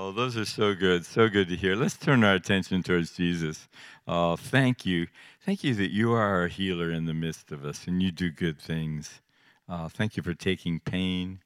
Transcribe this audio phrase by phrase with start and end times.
[0.00, 1.04] Oh, those are so good.
[1.04, 1.74] So good to hear.
[1.74, 3.68] Let's turn our attention towards Jesus.
[4.06, 5.08] Oh, thank you.
[5.44, 8.30] Thank you that you are our healer in the midst of us and you do
[8.30, 9.20] good things.
[9.68, 11.40] Uh, thank you for taking pain.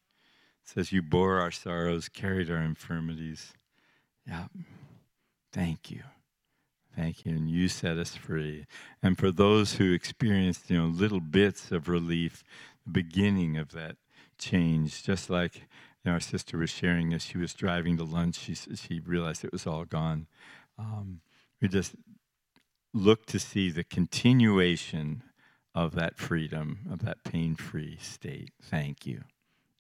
[0.63, 3.55] It says you bore our sorrows, carried our infirmities.
[4.29, 4.49] Yeah.
[5.51, 6.03] Thank you.
[6.95, 7.33] Thank you.
[7.33, 8.67] And you set us free.
[9.03, 12.45] And for those who experienced, you know, little bits of relief,
[12.85, 13.97] the beginning of that
[14.39, 15.63] change, just like
[16.05, 19.45] you know, our sister was sharing as she was driving to lunch, she, she realized
[19.45, 20.27] it was all gone.
[20.79, 21.21] Um,
[21.61, 21.95] we just
[22.93, 25.23] look to see the continuation
[25.75, 28.51] of that freedom, of that pain free state.
[28.63, 29.23] Thank you.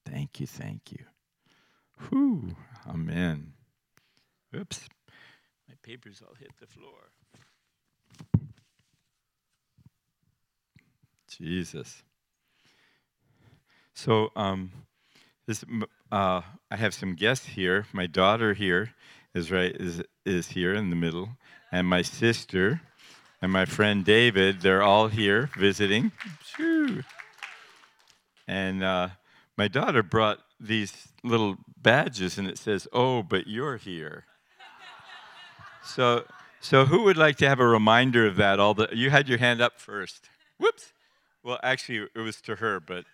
[0.06, 0.46] Thank you.
[0.46, 1.04] Thank you.
[2.08, 2.56] Whew.
[2.88, 3.52] Amen.
[4.54, 4.88] Oops.
[5.68, 7.10] My papers all hit the floor.
[11.28, 12.02] Jesus.
[13.94, 14.72] So, um,
[15.46, 15.64] this,
[16.12, 17.86] uh, I have some guests here.
[17.92, 18.94] My daughter here
[19.34, 21.30] is right is is here in the middle,
[21.72, 22.82] and my sister
[23.40, 24.60] and my friend David.
[24.60, 26.12] They're all here visiting.
[28.46, 29.08] And uh,
[29.56, 34.24] my daughter brought these little badges, and it says, "Oh, but you're here."
[35.82, 36.24] so,
[36.60, 38.60] so who would like to have a reminder of that?
[38.60, 40.28] All the you had your hand up first.
[40.58, 40.92] Whoops.
[41.42, 43.04] Well, actually, it was to her, but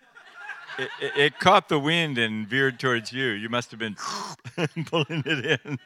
[0.77, 3.27] it, it, caught the wind and veered towards you.
[3.27, 3.95] You must have been
[4.85, 5.79] pulling it in.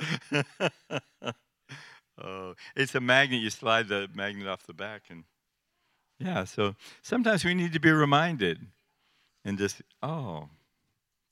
[2.22, 3.40] oh, it's a magnet.
[3.40, 5.24] You slide the magnet off the back, and
[6.18, 6.44] yeah.
[6.44, 8.58] So sometimes we need to be reminded,
[9.44, 10.48] and just oh,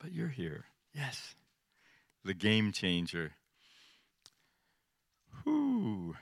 [0.00, 0.64] but you're here.
[0.94, 1.34] Yes,
[2.24, 3.32] the game changer.
[5.44, 6.16] Whoo.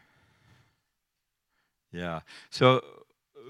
[1.93, 2.21] Yeah.
[2.51, 2.83] So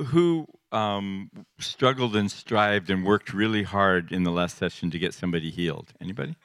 [0.07, 5.15] who um, struggled and strived and worked really hard in the last session to get
[5.15, 5.93] somebody healed?
[6.01, 6.37] Anybody?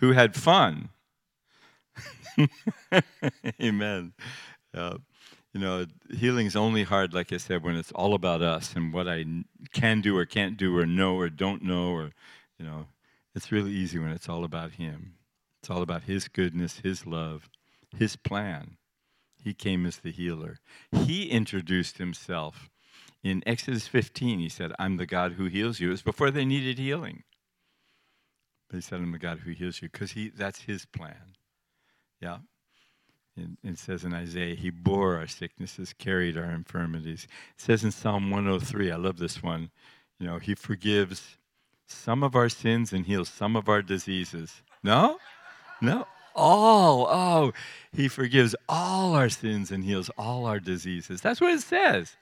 [0.00, 0.88] who had fun?
[3.62, 4.12] Amen.
[4.74, 4.96] Uh,
[5.52, 9.08] you know, healing's only hard, like I said, when it's all about us and what
[9.08, 9.24] I
[9.72, 12.12] can do or can't do or know or don't know or,
[12.58, 12.86] you know,
[13.34, 15.14] it's really easy when it's all about Him.
[15.60, 17.50] It's all about His goodness, His love,
[17.96, 18.76] His plan.
[19.42, 20.58] He came as the healer.
[20.92, 22.70] He introduced himself.
[23.22, 25.88] In Exodus 15, he said, I'm the God who heals you.
[25.88, 27.24] It was before they needed healing.
[28.68, 31.34] But he said, I'm the God who heals you because he, that's his plan.
[32.20, 32.38] Yeah.
[33.36, 37.26] It, it says in Isaiah, He bore our sicknesses, carried our infirmities.
[37.54, 39.70] It says in Psalm 103, I love this one,
[40.18, 41.36] you know, He forgives
[41.86, 44.62] some of our sins and heals some of our diseases.
[44.82, 45.18] No?
[45.80, 46.06] No
[46.40, 47.06] all.
[47.08, 47.52] Oh,
[47.92, 51.20] he forgives all our sins and heals all our diseases.
[51.20, 52.16] That's what it says.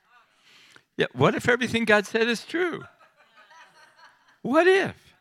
[0.97, 2.83] Yeah, what if everything God said is true?
[4.43, 5.15] What if?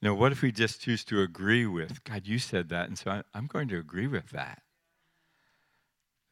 [0.00, 3.22] Now, what if we just choose to agree with God, you said that, and so
[3.32, 4.62] I'm going to agree with that.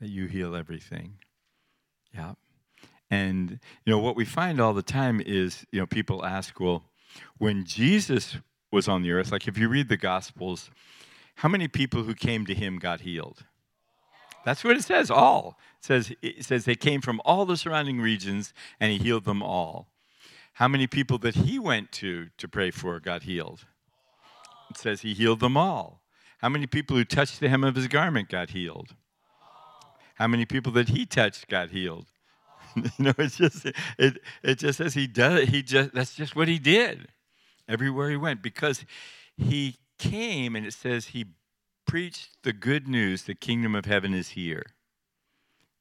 [0.01, 1.19] That you heal everything.
[2.15, 2.35] Yeah.
[3.11, 6.85] And you know what we find all the time is, you know, people ask, well,
[7.39, 8.37] when Jesus
[8.73, 10.71] was on the earth, like if you read the gospels,
[11.41, 13.47] how many people who came to him got healed?
[14.45, 15.59] That's what it says, all.
[15.79, 19.43] It says, it says they came from all the surrounding regions and he healed them
[19.43, 19.89] all.
[20.53, 23.65] How many people that he went to to pray for got healed?
[24.69, 26.03] It says he healed them all.
[26.43, 28.95] How many people who touched the hem of his garment got healed?
[30.17, 32.09] How many people that he touched got healed?
[32.77, 33.65] you know, it's just
[33.99, 37.09] it it just says he does he just that's just what he did
[37.67, 38.85] everywhere he went because
[39.39, 41.27] he came and it says he
[41.87, 44.65] preached the good news the kingdom of heaven is here.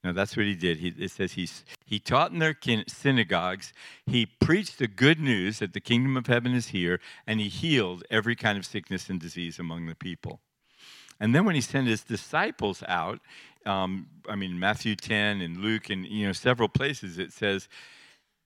[0.03, 0.77] Now that's what he did.
[0.77, 1.49] He, it says he,
[1.85, 2.55] he taught in their
[2.87, 3.73] synagogues.
[4.05, 8.03] He preached the good news that the kingdom of heaven is here, and he healed
[8.09, 10.39] every kind of sickness and disease among the people.
[11.19, 13.19] And then when he sent his disciples out,
[13.65, 17.67] um, I mean Matthew 10 and Luke and you know several places, it says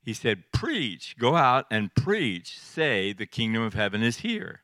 [0.01, 2.59] he said, "Preach, go out and preach.
[2.59, 4.63] Say the kingdom of heaven is here."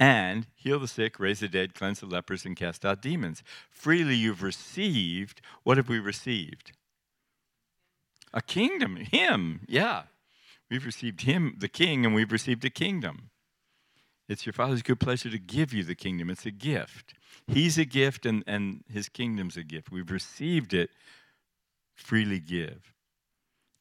[0.00, 3.42] And heal the sick, raise the dead, cleanse the lepers, and cast out demons.
[3.70, 5.42] Freely you've received.
[5.62, 6.72] What have we received?
[8.32, 10.04] A kingdom, Him, yeah.
[10.70, 13.28] We've received Him, the King, and we've received a kingdom.
[14.26, 16.30] It's your Father's good pleasure to give you the kingdom.
[16.30, 17.12] It's a gift.
[17.46, 19.92] He's a gift, and, and His kingdom's a gift.
[19.92, 20.88] We've received it,
[21.94, 22.94] freely give.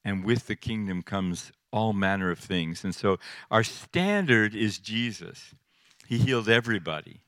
[0.04, 2.84] And with the kingdom comes all manner of things.
[2.84, 3.20] And so
[3.50, 5.54] our standard is Jesus.
[6.10, 7.22] He healed everybody.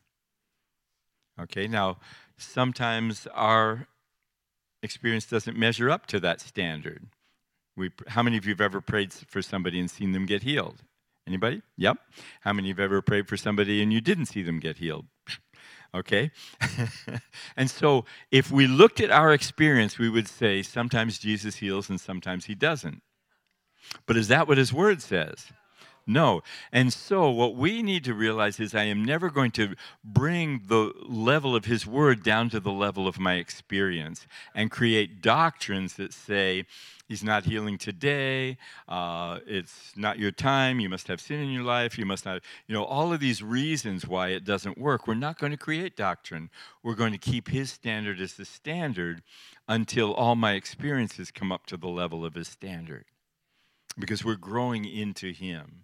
[1.39, 1.99] Okay, now
[2.35, 3.85] sometimes our
[4.81, 7.05] experience doesn't measure up to that standard.
[7.77, 10.81] We, how many of you have ever prayed for somebody and seen them get healed?
[11.27, 11.61] Anybody?
[11.77, 11.97] Yep.
[12.39, 14.77] How many of you have ever prayed for somebody and you didn't see them get
[14.77, 15.05] healed?
[15.93, 16.31] okay?
[17.55, 22.01] and so if we looked at our experience, we would say sometimes Jesus heals and
[22.01, 23.03] sometimes he doesn't.
[24.07, 25.51] But is that what his word says?
[26.07, 26.41] No.
[26.71, 30.93] And so, what we need to realize is I am never going to bring the
[31.07, 34.25] level of His Word down to the level of my experience
[34.55, 36.65] and create doctrines that say,
[37.11, 38.57] He's not healing today.
[38.87, 40.79] Uh, it's not your time.
[40.79, 41.97] You must have sin in your life.
[41.97, 45.07] You must not, you know, all of these reasons why it doesn't work.
[45.07, 46.49] We're not going to create doctrine.
[46.83, 49.23] We're going to keep His standard as the standard
[49.67, 53.03] until all my experiences come up to the level of His standard
[53.99, 55.83] because we're growing into Him.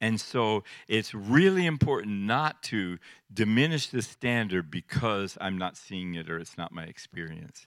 [0.00, 2.98] And so it's really important not to
[3.32, 7.66] diminish the standard because I'm not seeing it or it's not my experience.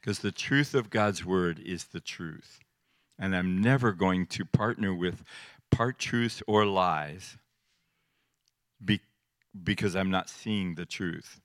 [0.00, 2.60] Because the truth of God's word is the truth.
[3.18, 5.24] And I'm never going to partner with
[5.70, 7.36] part truths or lies
[8.84, 9.00] be-
[9.62, 11.40] because I'm not seeing the truth.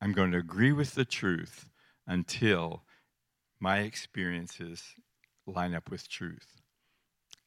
[0.00, 1.68] I'm going to agree with the truth
[2.06, 2.82] until
[3.60, 4.94] my experiences
[5.46, 6.59] line up with truth.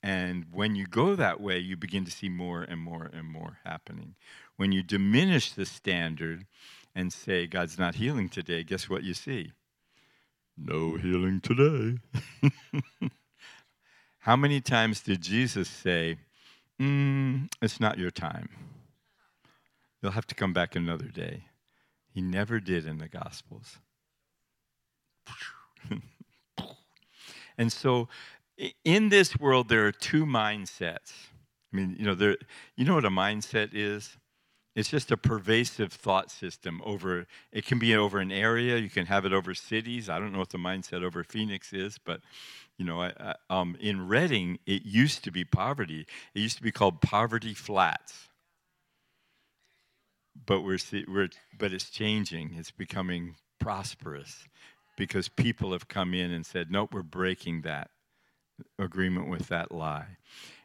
[0.03, 3.59] And when you go that way, you begin to see more and more and more
[3.63, 4.15] happening.
[4.57, 6.45] When you diminish the standard
[6.93, 9.53] and say, God's not healing today, guess what you see?
[10.57, 11.99] No healing today.
[14.19, 16.17] How many times did Jesus say,
[16.79, 18.49] mm, It's not your time?
[20.01, 21.45] You'll have to come back another day.
[22.13, 23.77] He never did in the Gospels.
[27.57, 28.09] and so
[28.83, 31.11] in this world, there are two mindsets.
[31.71, 32.37] I mean, you know, there,
[32.75, 34.17] you know what a mindset is?
[34.75, 39.05] It's just a pervasive thought system over, it can be over an area, you can
[39.05, 40.09] have it over cities.
[40.09, 42.21] I don't know what the mindset over Phoenix is, but,
[42.77, 46.07] you know, I, I, um, in Redding, it used to be poverty.
[46.33, 48.29] It used to be called Poverty Flats.
[50.47, 51.29] But, we're, we're,
[51.59, 54.45] but it's changing, it's becoming prosperous
[54.97, 57.91] because people have come in and said, nope, we're breaking that
[58.79, 60.17] agreement with that lie.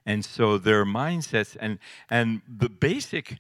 [0.07, 3.39] And so their mindsets and and the basic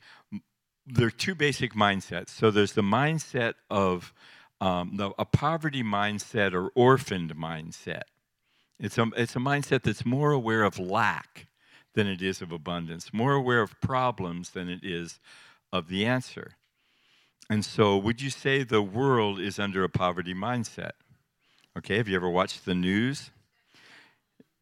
[0.86, 2.30] there are two basic mindsets.
[2.30, 4.14] So there's the mindset of
[4.60, 8.02] um, the, a poverty mindset or orphaned mindset.
[8.80, 11.46] It's a, it's a mindset that's more aware of lack
[11.94, 15.20] than it is of abundance, more aware of problems than it is
[15.72, 16.52] of the answer.
[17.50, 20.92] And so, would you say the world is under a poverty mindset?
[21.76, 23.30] Okay, have you ever watched the news?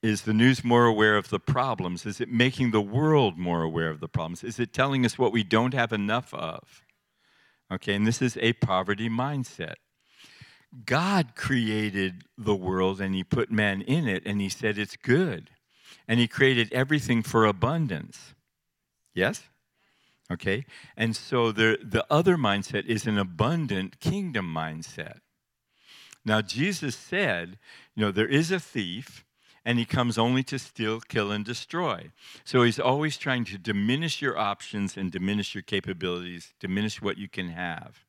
[0.03, 2.07] Is the news more aware of the problems?
[2.07, 4.45] Is it making the world more aware of the problems?
[4.45, 6.83] Is it telling us what we don't have enough of?
[7.73, 9.75] Okay, and this is a poverty mindset.
[10.85, 15.51] God created the world and He put man in it and He said it's good.
[16.07, 18.35] And He created everything for abundance.
[19.15, 19.45] Yes?
[20.31, 20.67] Okay?
[20.97, 25.21] And so the, the other mindset is an abundant kingdom mindset.
[26.25, 27.59] Now, Jesus said,
[27.95, 29.25] you know, there is a thief
[29.67, 32.13] and he comes only to steal, kill, and destroy.
[32.45, 37.29] So he's always trying to diminish your options and diminish your capabilities, diminish what you
[37.29, 38.05] can have.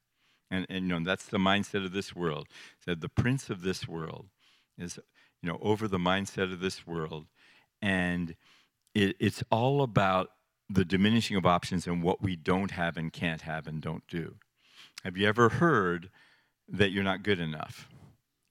[0.51, 2.47] And, and you know, that's the mindset of this world.
[2.85, 4.27] Said the prince of this world
[4.77, 4.99] is,
[5.41, 7.25] you know, over the mindset of this world.
[7.81, 8.35] And
[8.93, 10.29] it, it's all about
[10.69, 14.35] the diminishing of options and what we don't have and can't have and don't do.
[15.03, 16.11] Have you ever heard
[16.69, 17.89] that you're not good enough?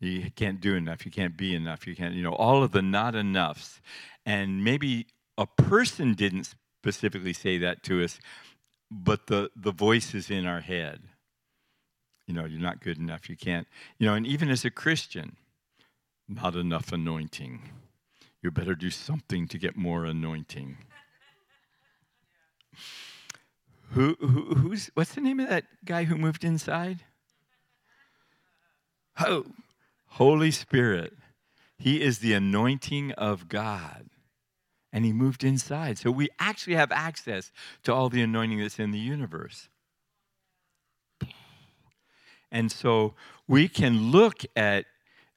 [0.08, 1.04] You can't do enough.
[1.04, 1.86] You can't be enough.
[1.86, 3.80] You can't, you know, all of the not enoughs.
[4.24, 5.06] And maybe
[5.38, 8.18] a person didn't specifically say that to us,
[8.90, 11.00] but the, the voice is in our head.
[12.26, 13.28] You know, you're not good enough.
[13.28, 13.66] You can't,
[13.98, 15.36] you know, and even as a Christian,
[16.28, 17.62] not enough anointing.
[18.42, 20.76] You better do something to get more anointing.
[23.90, 27.00] who, who, who's, what's the name of that guy who moved inside?
[29.18, 29.46] Oh,
[30.16, 31.12] Holy Spirit.
[31.78, 34.06] He is the anointing of God.
[34.90, 35.98] And he moved inside.
[35.98, 39.68] So we actually have access to all the anointing that's in the universe.
[42.50, 43.12] And so
[43.46, 44.86] we can look at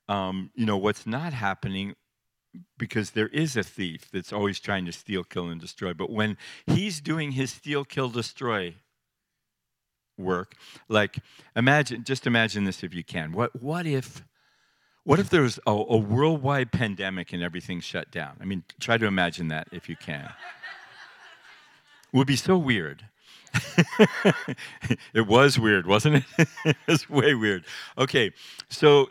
[0.07, 1.95] um, you know what's not happening
[2.77, 5.93] because there is a thief that's always trying to steal, kill, and destroy.
[5.93, 8.75] But when he's doing his steal, kill, destroy
[10.17, 10.55] work,
[10.87, 11.17] like
[11.53, 13.33] imagine, just imagine this if you can.
[13.33, 14.23] What what if
[15.09, 18.37] what if there was a, a worldwide pandemic and everything shut down?
[18.39, 20.25] I mean, try to imagine that if you can.
[20.25, 23.05] it would be so weird.
[25.15, 26.47] it was weird, wasn't it?
[26.63, 27.65] it was way weird.
[27.97, 28.33] Okay,
[28.69, 29.09] so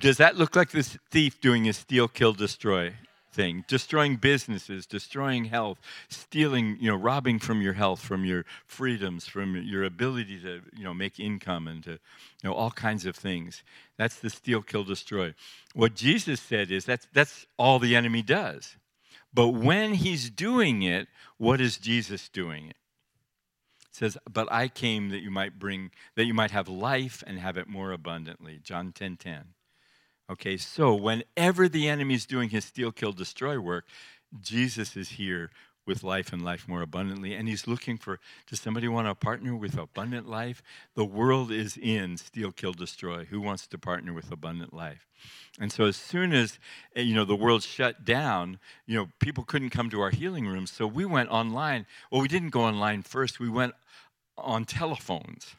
[0.00, 2.94] does that look like this thief doing his steal, kill, destroy
[3.36, 5.78] everything, destroying businesses, destroying health,
[6.08, 10.84] stealing, you know, robbing from your health, from your freedoms, from your ability to, you
[10.84, 11.98] know, make income and to, you
[12.44, 13.62] know, all kinds of things.
[13.98, 15.34] That's the steal, kill, destroy.
[15.74, 18.76] What Jesus said is that's that's all the enemy does.
[19.34, 22.68] But when he's doing it, what is Jesus doing?
[22.70, 22.76] It
[23.90, 27.58] says, "But I came that you might bring that you might have life and have
[27.58, 29.16] it more abundantly." John 10:10.
[29.16, 29.54] 10, 10.
[30.28, 33.86] Okay, so whenever the enemy is doing his steal, kill, destroy work,
[34.40, 35.50] Jesus is here
[35.86, 37.34] with life and life more abundantly.
[37.34, 38.18] And he's looking for
[38.48, 40.62] does somebody want to partner with abundant life?
[40.94, 43.24] The world is in steal, kill, destroy.
[43.26, 45.06] Who wants to partner with abundant life?
[45.60, 46.58] And so as soon as
[46.94, 50.46] eh, you know the world shut down, you know, people couldn't come to our healing
[50.46, 50.72] rooms.
[50.72, 51.86] So we went online.
[52.10, 53.38] Well, we didn't go online first.
[53.38, 53.74] We went
[54.36, 55.54] on telephones.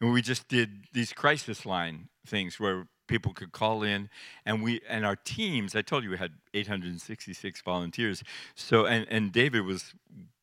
[0.00, 4.08] And we just did these crisis line things where people could call in
[4.46, 8.22] and we and our teams i told you we had 866 volunteers
[8.54, 9.94] so and, and david was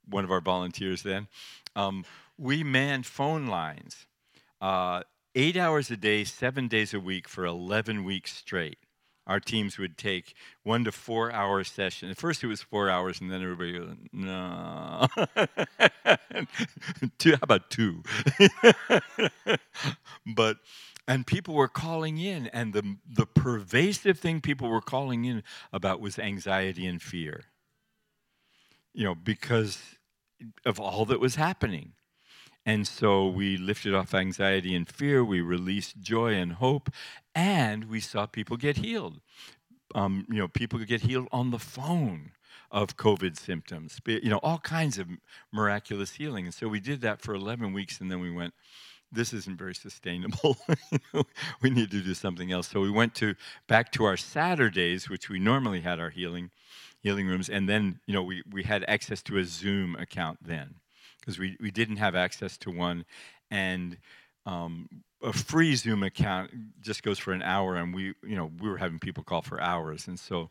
[0.09, 1.27] one of our volunteers then
[1.75, 2.05] um,
[2.37, 4.07] we manned phone lines
[4.61, 5.03] uh,
[5.35, 8.77] eight hours a day seven days a week for 11 weeks straight
[9.27, 12.09] our teams would take one to four hour session.
[12.09, 15.07] At first it was four hours, and then everybody goes, no.
[17.17, 18.03] two, how about two?
[20.35, 20.57] but
[21.07, 25.99] and people were calling in and the, the pervasive thing people were calling in about
[26.01, 27.45] was anxiety and fear.
[28.93, 29.81] You know because
[30.65, 31.93] of all that was happening.
[32.67, 36.89] And so we lifted off anxiety and fear we released joy and hope
[37.35, 39.21] and we saw people get healed.
[39.93, 42.31] Um, you know people could get healed on the phone
[42.71, 45.07] of covid symptoms you know all kinds of
[45.53, 46.45] miraculous healing.
[46.45, 48.55] And so we did that for 11 weeks and then we went
[49.11, 50.57] this isn't very sustainable.
[51.61, 52.67] we need to do something else.
[52.67, 53.35] So we went to
[53.67, 56.51] back to our Saturdays, which we normally had our healing
[57.01, 60.75] healing rooms, and then you know we, we had access to a Zoom account then
[61.19, 63.05] because we, we didn't have access to one,
[63.51, 63.97] and
[64.45, 64.89] um,
[65.21, 68.77] a free Zoom account just goes for an hour, and we you know we were
[68.77, 70.49] having people call for hours, and so.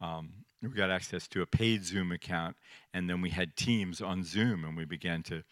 [0.00, 2.56] Um, we got access to a paid Zoom account,
[2.94, 5.42] and then we had teams on Zoom, and we began to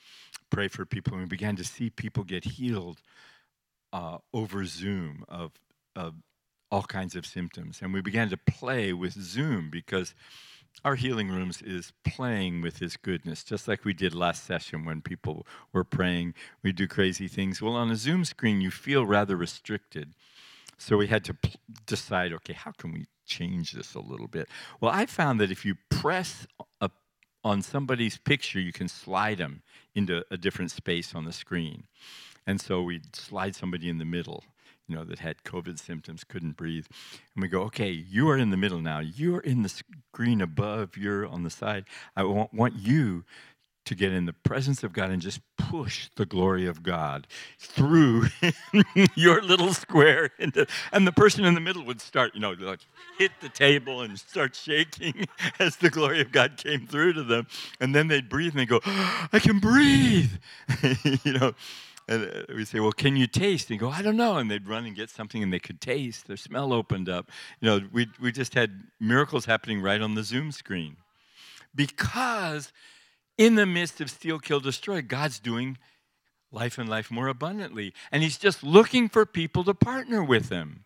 [0.52, 3.00] pray for people, and we began to see people get healed
[3.92, 5.52] uh, over Zoom of,
[5.96, 6.14] of
[6.70, 7.80] all kinds of symptoms.
[7.82, 10.14] And we began to play with Zoom because
[10.84, 15.00] our healing rooms is playing with his goodness, just like we did last session when
[15.00, 16.34] people were praying.
[16.62, 17.60] We do crazy things.
[17.60, 20.14] Well, on a Zoom screen, you feel rather restricted.
[20.78, 21.36] So we had to
[21.86, 24.48] decide okay, how can we change this a little bit?
[24.80, 26.46] Well, I found that if you press
[26.80, 26.90] a,
[27.44, 29.62] on somebody's picture, you can slide them
[29.94, 31.84] into a different space on the screen.
[32.46, 34.44] And so we'd slide somebody in the middle,
[34.88, 36.86] you know, that had COVID symptoms, couldn't breathe.
[37.34, 38.98] And we go, okay, you are in the middle now.
[38.98, 41.84] You're in the screen above, you're on the side.
[42.16, 43.24] I want, want you
[43.84, 47.26] to get in the presence of God and just push the glory of God
[47.58, 48.26] through
[49.14, 50.30] your little square.
[50.38, 52.80] Into, and the person in the middle would start, you know, like
[53.18, 55.26] hit the table and start shaking
[55.58, 57.46] as the glory of God came through to them.
[57.80, 60.30] And then they'd breathe and they'd go, I can breathe,
[61.24, 61.52] you know.
[62.08, 63.70] And uh, we say, well, can you taste?
[63.70, 64.36] And go, I don't know.
[64.36, 66.26] And they'd run and get something and they could taste.
[66.26, 67.30] Their smell opened up.
[67.60, 70.96] You know, we, we just had miracles happening right on the Zoom screen.
[71.74, 72.72] Because
[73.38, 75.78] in the midst of steal, kill, destroy, God's doing
[76.50, 77.94] life and life more abundantly.
[78.10, 80.84] And He's just looking for people to partner with Him.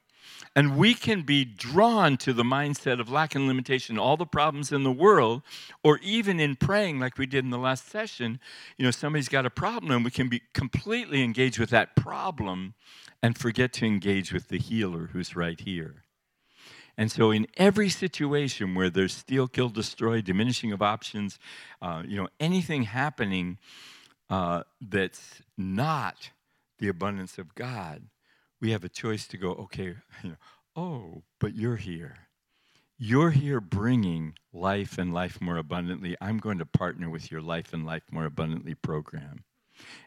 [0.54, 4.72] And we can be drawn to the mindset of lack and limitation, all the problems
[4.72, 5.42] in the world,
[5.84, 8.40] or even in praying, like we did in the last session.
[8.78, 12.74] You know, somebody's got a problem, and we can be completely engaged with that problem
[13.22, 16.05] and forget to engage with the healer who's right here.
[16.98, 21.38] And so, in every situation where there's steal, kill, destroy, diminishing of options,
[21.82, 23.58] uh, you know, anything happening
[24.30, 26.30] uh, that's not
[26.78, 28.02] the abundance of God,
[28.60, 30.36] we have a choice to go, okay, you know,
[30.74, 32.16] oh, but you're here.
[32.98, 36.16] You're here bringing life and life more abundantly.
[36.18, 39.44] I'm going to partner with your Life and Life More Abundantly program.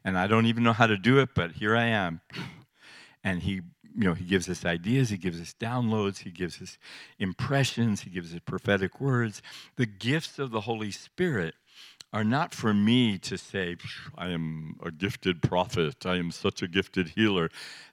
[0.03, 2.21] And I don't even know how to do it, but here I am.
[3.21, 3.59] And he
[3.95, 6.77] you know, he gives us ideas, he gives us downloads, he gives us
[7.17, 9.41] impressions, he gives us prophetic words.
[9.75, 11.55] The gifts of the Holy Spirit
[12.11, 13.75] are not for me to say,
[14.17, 17.49] I am a gifted prophet, I am such a gifted healer.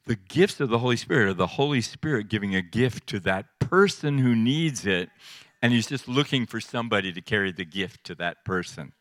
[0.07, 3.47] The gifts of the Holy Spirit are the Holy Spirit giving a gift to that
[3.59, 5.11] person who needs it,
[5.61, 8.93] and he's just looking for somebody to carry the gift to that person.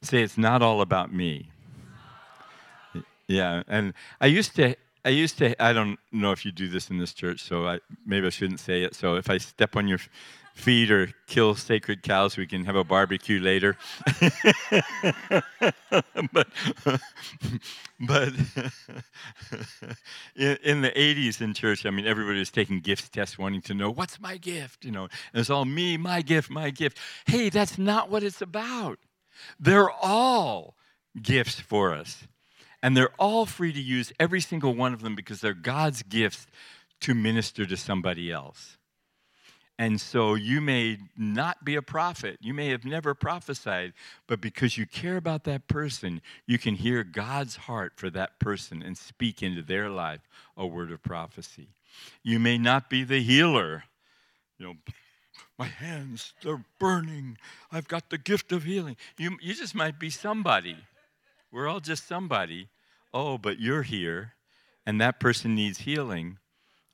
[0.00, 1.50] Say, it's not all about me.
[3.26, 6.90] Yeah, and I used to I used to, I don't know if you do this
[6.90, 8.94] in this church, so I, maybe I shouldn't say it.
[8.94, 9.98] So if I step on your
[10.58, 13.76] feet or kill sacred cows we can have a barbecue later.
[16.32, 16.48] but
[18.00, 18.32] but
[20.36, 23.74] in, in, the 80s in church, I mean, everybody was taking gifts tests, wanting to
[23.74, 24.84] know, what's my gift?
[24.84, 26.98] You know, and it's all me, my gift, my gift.
[27.26, 28.98] Hey, that's not what it's about.
[29.60, 30.74] They're all
[31.22, 32.26] gifts for us.
[32.82, 36.46] And they're all free to use every single one of them because they're God's gifts
[37.00, 38.78] to minister to somebody else.
[39.80, 42.38] And so you may not be a prophet.
[42.40, 43.92] You may have never prophesied,
[44.26, 48.82] but because you care about that person, you can hear God's heart for that person
[48.82, 51.68] and speak into their life a word of prophecy.
[52.24, 53.84] You may not be the healer.
[54.58, 54.74] You know,
[55.58, 57.38] my hands, they're burning.
[57.70, 58.96] I've got the gift of healing.
[59.16, 60.76] You, you just might be somebody.
[61.50, 62.68] We're all just somebody.
[63.12, 64.34] Oh, but you're here,
[64.84, 66.38] and that person needs healing.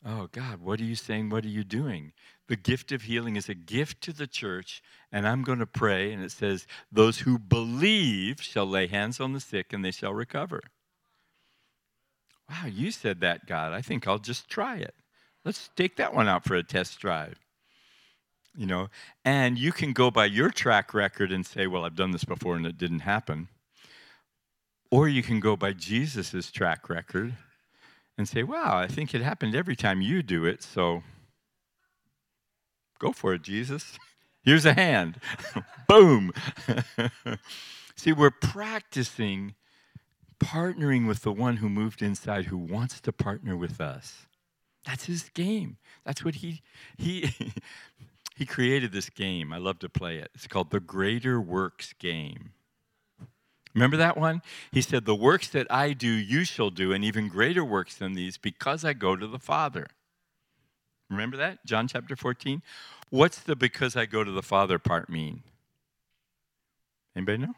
[0.07, 1.31] Oh, God, what are you saying?
[1.31, 2.13] What are you doing?
[2.47, 6.13] The gift of healing is a gift to the church, and I'm going to pray,
[6.13, 10.13] and it says, Those who believe shall lay hands on the sick, and they shall
[10.13, 10.61] recover.
[12.49, 13.73] Wow, you said that, God.
[13.73, 14.95] I think I'll just try it.
[15.45, 17.39] Let's take that one out for a test drive.
[18.57, 18.89] You know,
[19.25, 22.55] and you can go by your track record and say, Well, I've done this before
[22.55, 23.49] and it didn't happen.
[24.91, 27.35] Or you can go by Jesus' track record
[28.17, 31.03] and say, Wow, I think it happened every time you do it, so
[32.99, 33.99] Go for it, Jesus.
[34.43, 35.21] Here's a hand.
[35.89, 36.33] Boom.
[37.97, 39.55] See, we're practicing
[40.43, 44.27] partnering with the one who moved inside who wants to partner with us.
[44.87, 45.79] That's his game.
[46.05, 46.63] That's what he
[46.99, 47.35] he
[48.37, 49.53] he created this game.
[49.53, 50.31] I love to play it.
[50.35, 52.53] It's called the Greater Works game.
[53.75, 54.41] Remember that one?
[54.71, 58.15] He said, The works that I do, you shall do, and even greater works than
[58.15, 59.89] these, because I go to the Father.
[61.11, 61.65] Remember that?
[61.67, 62.63] John chapter 14.
[63.11, 65.43] What's the because I go to the Father part mean?
[67.17, 67.55] Anybody know?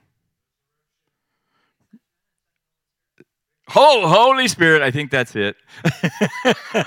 [3.74, 5.56] Oh, Holy Spirit, I think that's it.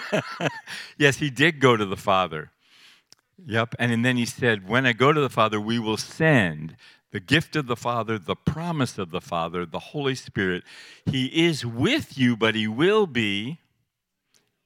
[0.97, 2.51] yes, he did go to the Father.
[3.45, 3.75] Yep.
[3.79, 6.75] And then he said, When I go to the Father, we will send
[7.11, 10.63] the gift of the Father, the promise of the Father, the Holy Spirit.
[11.05, 13.59] He is with you, but he will be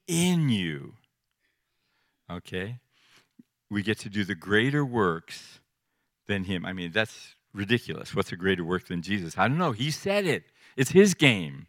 [0.06, 0.94] in you.
[2.30, 2.78] Okay?
[3.70, 5.60] We get to do the greater works
[6.26, 6.64] than him.
[6.66, 8.14] I mean, that's ridiculous.
[8.14, 9.38] What's a greater work than Jesus?
[9.38, 9.72] I don't know.
[9.72, 10.44] He said it,
[10.76, 11.66] it's his game.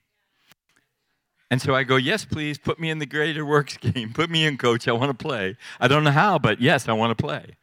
[1.52, 4.14] And so I go, Yes, please, put me in the greater works game.
[4.14, 4.88] Put me in, coach.
[4.88, 5.56] I want to play.
[5.80, 7.56] I don't know how, but yes, I want to play.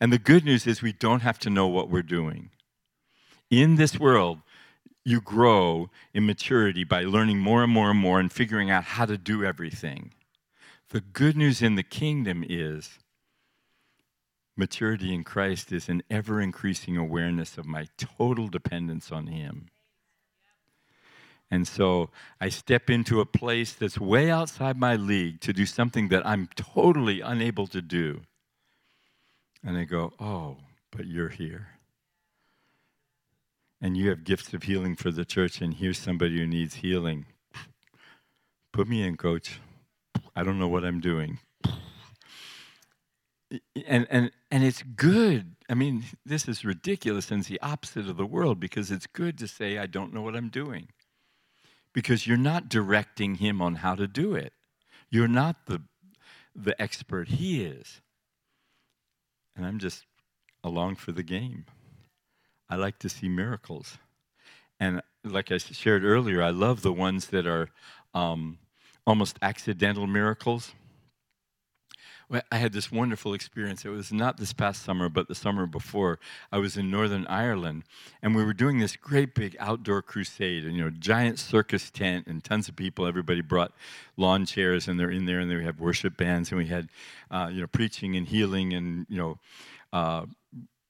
[0.00, 2.50] And the good news is we don't have to know what we're doing.
[3.50, 4.38] In this world,
[5.04, 9.06] you grow in maturity by learning more and more and more and figuring out how
[9.06, 10.12] to do everything.
[10.90, 12.98] The good news in the kingdom is
[14.56, 19.68] maturity in Christ is an ever increasing awareness of my total dependence on Him.
[21.50, 22.10] And so
[22.40, 26.48] I step into a place that's way outside my league to do something that I'm
[26.54, 28.22] totally unable to do.
[29.64, 30.56] And I go, Oh,
[30.90, 31.68] but you're here.
[33.80, 37.26] And you have gifts of healing for the church, and here's somebody who needs healing.
[38.72, 39.60] Put me in, coach.
[40.36, 41.38] I don't know what I'm doing.
[43.88, 45.56] And, and, and it's good.
[45.68, 49.36] I mean, this is ridiculous and it's the opposite of the world because it's good
[49.38, 50.86] to say, I don't know what I'm doing.
[51.92, 54.52] Because you're not directing him on how to do it.
[55.10, 55.82] You're not the,
[56.54, 58.00] the expert, he is.
[59.60, 60.06] And I'm just
[60.64, 61.66] along for the game.
[62.70, 63.98] I like to see miracles.
[64.80, 67.68] And like I shared earlier, I love the ones that are
[68.14, 68.56] um,
[69.06, 70.72] almost accidental miracles.
[72.30, 73.84] I had this wonderful experience.
[73.84, 76.20] It was not this past summer, but the summer before.
[76.52, 77.82] I was in Northern Ireland,
[78.22, 80.64] and we were doing this great big outdoor crusade.
[80.64, 83.06] And you know, giant circus tent and tons of people.
[83.06, 83.72] Everybody brought
[84.16, 86.88] lawn chairs, and they're in there, and we have worship bands, and we had,
[87.30, 89.38] uh, you know, preaching and healing, and you know.
[89.92, 90.26] Uh,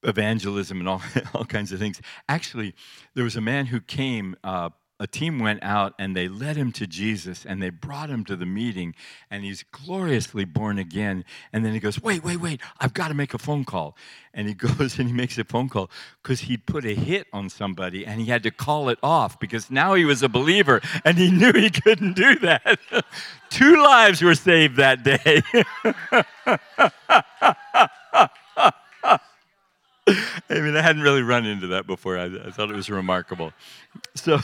[0.02, 1.02] evangelism and all,
[1.34, 2.00] all kinds of things.
[2.28, 2.74] Actually,
[3.14, 6.70] there was a man who came uh, a team went out and they led him
[6.72, 8.94] to Jesus and they brought him to the meeting
[9.30, 11.24] and he's gloriously born again.
[11.54, 13.96] And then he goes, Wait, wait, wait, I've got to make a phone call.
[14.34, 15.90] And he goes and he makes a phone call
[16.22, 19.70] because he'd put a hit on somebody and he had to call it off because
[19.70, 22.78] now he was a believer and he knew he couldn't do that.
[23.50, 25.42] Two lives were saved that day.
[30.48, 32.18] I mean, I hadn't really run into that before.
[32.18, 33.52] I, I thought it was remarkable.
[34.14, 34.38] So,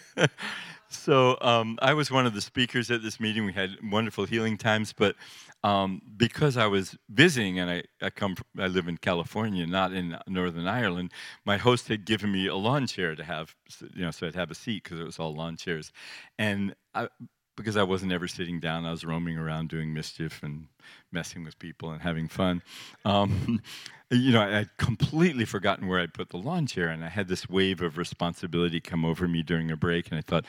[0.88, 3.44] so um, I was one of the speakers at this meeting.
[3.44, 5.16] We had wonderful healing times, but
[5.64, 9.92] um, because I was visiting and I, I come from, I live in California, not
[9.92, 11.10] in Northern Ireland,
[11.46, 13.54] my host had given me a lawn chair to have,
[13.94, 15.90] you know, so I'd have a seat because it was all lawn chairs,
[16.38, 17.08] and I,
[17.56, 20.66] because I wasn't ever sitting down, I was roaming around doing mischief and
[21.12, 22.62] messing with people and having fun.
[23.04, 23.62] Um,
[24.10, 27.28] you know, I had completely forgotten where I'd put the lawn chair, and I had
[27.28, 30.44] this wave of responsibility come over me during a break, and I thought,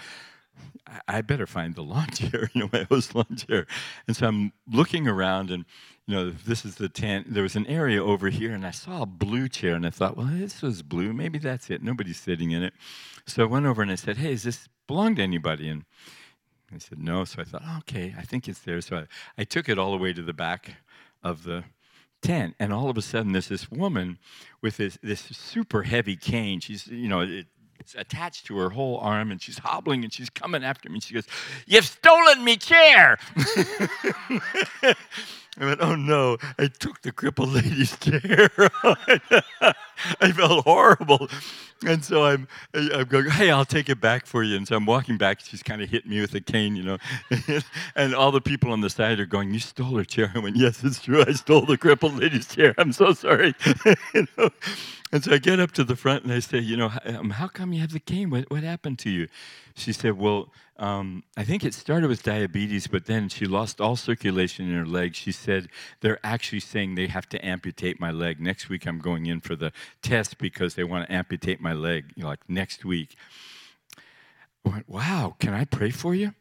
[1.07, 3.65] I better find the lawn chair, you know, my host lawn chair.
[4.07, 5.65] And so I'm looking around, and
[6.07, 7.33] you know, this is the tent.
[7.33, 10.15] There was an area over here, and I saw a blue chair, and I thought,
[10.15, 11.13] well, this was blue.
[11.13, 11.81] Maybe that's it.
[11.81, 12.73] Nobody's sitting in it.
[13.25, 15.67] So I went over and I said, hey, does this belong to anybody?
[15.67, 15.83] And
[16.75, 17.25] I said, no.
[17.25, 18.81] So I thought, okay, I think it's there.
[18.81, 19.05] So I,
[19.37, 20.75] I took it all the way to the back
[21.23, 21.63] of the
[22.21, 22.55] tent.
[22.59, 24.17] And all of a sudden, there's this woman
[24.61, 26.59] with this, this super heavy cane.
[26.59, 27.47] She's, you know, it,
[27.79, 30.95] it's attached to her whole arm and she's hobbling and she's coming after me.
[30.95, 31.27] And She goes,
[31.67, 33.17] You've stolen me chair.
[35.57, 38.49] I went, oh no, I took the crippled lady's chair.
[40.21, 41.29] I felt horrible.
[41.85, 44.55] And so I'm, I'm going, hey, I'll take it back for you.
[44.55, 45.41] And so I'm walking back.
[45.41, 46.97] She's kind of hitting me with a cane, you know.
[47.95, 50.31] and all the people on the side are going, you stole her chair.
[50.33, 51.23] I went, yes, it's true.
[51.27, 52.73] I stole the crippled lady's chair.
[52.77, 53.53] I'm so sorry.
[54.13, 54.49] you know?
[55.11, 57.47] And so I get up to the front and I say, you know, um, how
[57.47, 58.29] come you have the cane?
[58.29, 59.27] What, what happened to you?
[59.75, 63.95] She said, well, um, I think it started with diabetes, but then she lost all
[63.95, 65.15] circulation in her leg.
[65.15, 65.69] She said,
[66.01, 68.41] they're actually saying they have to amputate my leg.
[68.41, 72.13] Next week I'm going in for the test because they want to amputate my leg,
[72.15, 73.15] you know, like next week.
[74.65, 76.33] I went, wow, can I pray for you?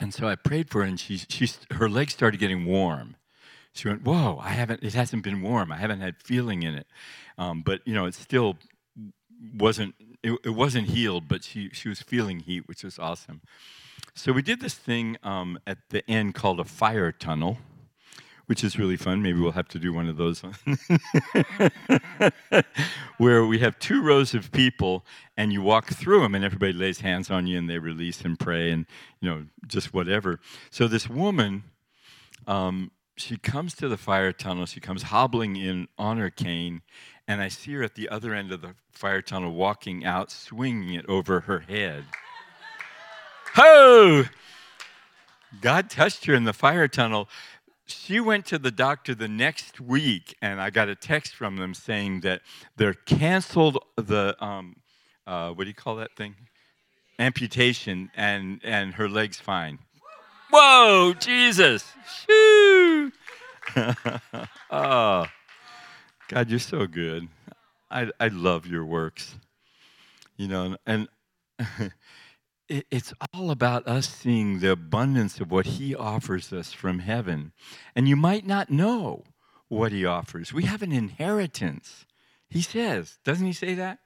[0.00, 3.16] And so I prayed for her and she, she, her leg started getting warm.
[3.72, 5.72] She went, whoa, I haven't, it hasn't been warm.
[5.72, 6.86] I haven't had feeling in it.
[7.38, 8.56] Um, but, you know, it still
[9.56, 13.40] wasn't, it, it, wasn't healed, but she, she was feeling heat, which was awesome.
[14.14, 17.58] So we did this thing um, at the end called a fire tunnel,
[18.46, 19.22] which is really fun.
[19.22, 20.42] Maybe we'll have to do one of those,
[23.18, 25.04] where we have two rows of people,
[25.36, 28.38] and you walk through them, and everybody lays hands on you, and they release and
[28.38, 28.86] pray, and
[29.20, 30.40] you know, just whatever.
[30.70, 31.64] So this woman
[32.46, 34.66] um, she comes to the fire tunnel.
[34.66, 36.82] She comes hobbling in on her cane,
[37.28, 40.94] and I see her at the other end of the fire tunnel walking out, swinging
[40.94, 42.04] it over her head.
[43.54, 44.24] Ho!
[45.60, 47.28] God touched her in the fire tunnel.
[47.86, 51.74] She went to the doctor the next week, and I got a text from them
[51.74, 52.40] saying that
[52.76, 54.76] they're canceled the um,
[55.26, 56.34] uh, what do you call that thing?
[57.18, 59.78] Amputation, and and her leg's fine.
[60.50, 61.84] Whoa, Jesus!
[62.26, 63.12] Shoo!
[64.70, 65.26] oh,
[66.28, 67.28] God, you're so good.
[67.90, 69.34] I, I love your works.
[70.36, 71.08] You know, and
[72.68, 77.52] it's all about us seeing the abundance of what He offers us from heaven.
[77.94, 79.24] And you might not know
[79.68, 80.52] what He offers.
[80.52, 82.06] We have an inheritance.
[82.48, 83.98] He says, doesn't He say that?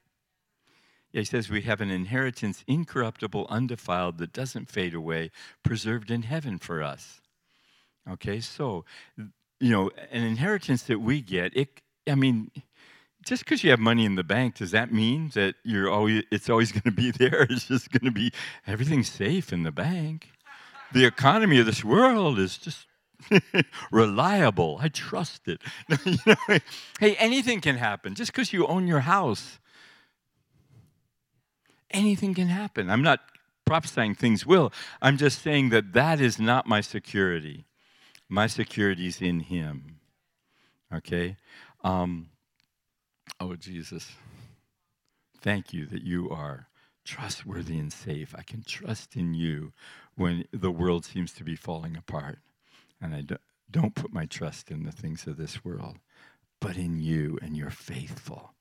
[1.12, 5.30] Yeah, he says we have an inheritance incorruptible, undefiled, that doesn't fade away,
[5.62, 7.20] preserved in heaven for us.
[8.10, 8.84] Okay, so
[9.16, 12.50] you know, an inheritance that we get, it I mean,
[13.24, 16.48] just because you have money in the bank, does that mean that you're always it's
[16.48, 17.46] always going to be there?
[17.50, 18.32] It's just going to be
[18.66, 20.30] everything's safe in the bank.
[20.92, 22.86] The economy of this world is just
[23.92, 24.78] reliable.
[24.80, 25.60] I trust it.
[26.04, 26.58] you know,
[26.98, 28.14] hey, anything can happen.
[28.14, 29.58] Just because you own your house
[31.90, 32.90] anything can happen.
[32.90, 33.20] I'm not
[33.64, 34.72] prophesying things will.
[35.02, 37.66] I'm just saying that that is not my security.
[38.28, 40.00] My security is in Him.
[40.92, 41.36] Okay?
[41.82, 42.30] Um,
[43.40, 44.12] oh, Jesus.
[45.40, 46.68] Thank you that you are
[47.04, 48.34] trustworthy and safe.
[48.36, 49.72] I can trust in you
[50.14, 52.40] when the world seems to be falling apart.
[53.00, 53.24] And I
[53.70, 55.96] don't put my trust in the things of this world,
[56.60, 58.52] but in you, and you're faithful.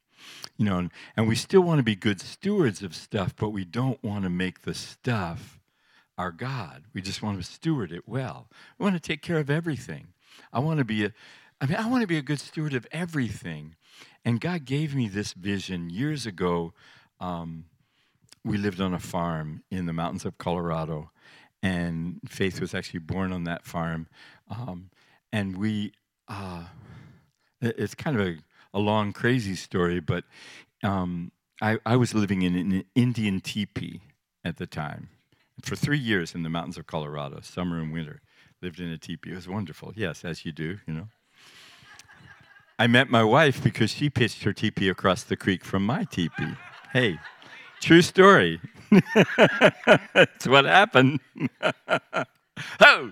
[0.57, 4.03] You know, and, we still want to be good stewards of stuff, but we don't
[4.03, 5.59] want to make the stuff
[6.17, 6.85] our God.
[6.93, 8.47] We just want to steward it well.
[8.77, 10.07] We want to take care of everything.
[10.51, 11.13] I want to be a
[11.59, 13.75] I mean, I want to be a good steward of everything.
[14.23, 16.73] And God gave me this vision years ago.
[17.19, 17.65] Um,
[18.43, 21.11] we lived on a farm in the mountains of Colorado,
[21.63, 24.07] and Faith was actually born on that farm.
[24.49, 24.89] Um,
[25.33, 25.93] and we,
[26.27, 26.65] uh,
[27.61, 28.37] it's kind of a
[28.73, 30.23] a long, crazy story, but
[30.83, 34.01] um, I, I was living in an Indian teepee
[34.45, 35.09] at the time
[35.63, 38.21] for three years in the mountains of Colorado, summer and winter.
[38.61, 39.31] Lived in a teepee.
[39.31, 39.93] It was wonderful.
[39.95, 41.07] Yes, as you do, you know.
[42.79, 46.53] I met my wife because she pitched her teepee across the creek from my teepee.
[46.93, 47.19] Hey,
[47.81, 48.61] true story.
[50.13, 51.19] That's what happened.
[52.79, 53.11] oh!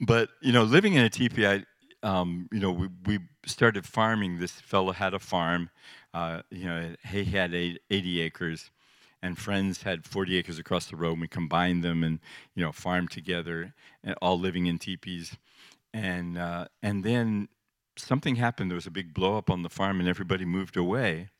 [0.00, 1.64] but, you know, living in a teepee, I,
[2.04, 4.38] um, you know, we, we started farming.
[4.38, 5.70] This fellow had a farm.
[6.14, 8.70] Uh, you know, he had 80 acres,
[9.20, 11.12] and friends had 40 acres across the road.
[11.12, 12.20] And we combined them and,
[12.54, 15.36] you know, farmed together, and all living in teepees.
[15.96, 17.48] And, uh, and then
[17.96, 18.70] something happened.
[18.70, 21.30] There was a big blow up on the farm, and everybody moved away.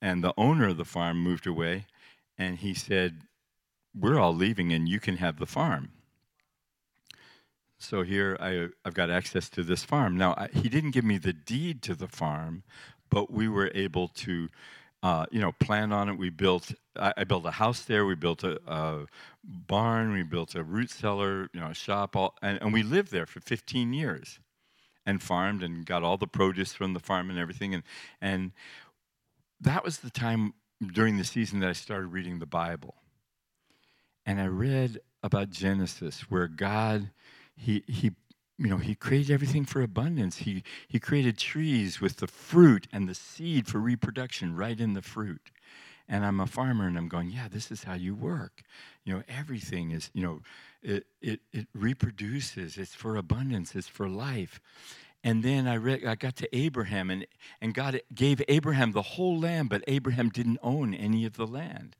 [0.00, 1.86] And the owner of the farm moved away,
[2.38, 3.22] and he said,
[3.94, 5.90] We're all leaving, and you can have the farm.
[7.78, 10.16] So here I, have got access to this farm.
[10.16, 12.62] Now, I, he didn't give me the deed to the farm,
[13.10, 14.48] but we were able to,
[15.04, 16.16] uh, you know, planned on it.
[16.16, 18.06] We built, I, I built a house there.
[18.06, 19.04] We built a, a,
[19.44, 20.12] barn.
[20.12, 23.26] We built a root cellar, you know, a shop, all, and, and we lived there
[23.26, 24.40] for 15 years
[25.04, 27.74] and farmed and got all the produce from the farm and everything.
[27.74, 27.82] And,
[28.22, 28.52] and
[29.60, 32.94] that was the time during the season that I started reading the Bible.
[34.24, 37.10] And I read about Genesis, where God,
[37.54, 38.12] he, he,
[38.58, 40.38] you know, he created everything for abundance.
[40.38, 45.02] He, he created trees with the fruit and the seed for reproduction right in the
[45.02, 45.50] fruit.
[46.08, 48.62] And I'm a farmer and I'm going, yeah, this is how you work.
[49.04, 50.40] You know, everything is, you know,
[50.82, 54.60] it, it, it reproduces, it's for abundance, it's for life.
[55.24, 57.26] And then I, read, I got to Abraham, and,
[57.62, 61.96] and God gave Abraham the whole land, but Abraham didn't own any of the land.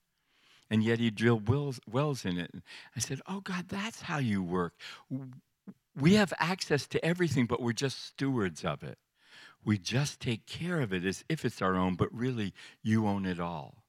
[0.70, 2.50] And yet he drilled wells, wells in it.
[2.94, 4.74] I said, Oh, God, that's how you work.
[5.96, 8.98] We have access to everything, but we're just stewards of it.
[9.64, 12.52] We just take care of it as if it's our own, but really,
[12.82, 13.84] you own it all.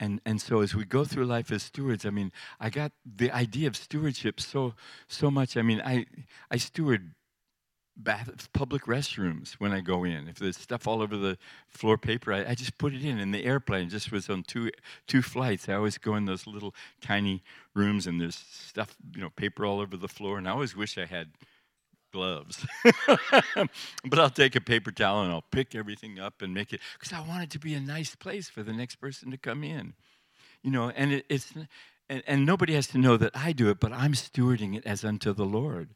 [0.00, 3.32] And, and so as we go through life as stewards, I mean, I got the
[3.32, 4.74] idea of stewardship so
[5.08, 5.56] so much.
[5.56, 6.06] I mean, I
[6.50, 7.14] I steward
[7.98, 10.28] bath, public restrooms when I go in.
[10.28, 13.18] If there's stuff all over the floor paper, I, I, just put it in.
[13.18, 14.70] And the airplane just was on two
[15.06, 15.68] two flights.
[15.68, 17.42] I always go in those little tiny
[17.74, 20.38] rooms, and there's stuff, you know, paper all over the floor.
[20.38, 21.30] And I always wish I had
[22.12, 22.64] gloves.
[24.04, 27.12] but I'll take a paper towel and I'll pick everything up and make it because
[27.12, 29.94] I want it to be a nice place for the next person to come in.
[30.62, 31.52] You know, and it, it's
[32.08, 35.04] and, and nobody has to know that I do it, but I'm stewarding it as
[35.04, 35.90] unto the Lord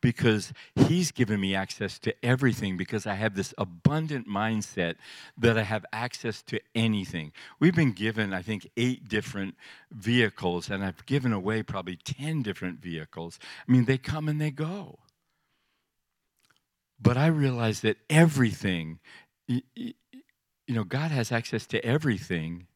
[0.00, 4.94] because He's given me access to everything because I have this abundant mindset
[5.36, 7.32] that I have access to anything.
[7.58, 9.56] We've been given, I think, eight different
[9.90, 13.38] vehicles, and I've given away probably 10 different vehicles.
[13.68, 14.98] I mean, they come and they go.
[17.00, 19.00] But I realize that everything,
[19.46, 19.92] you
[20.68, 22.68] know, God has access to everything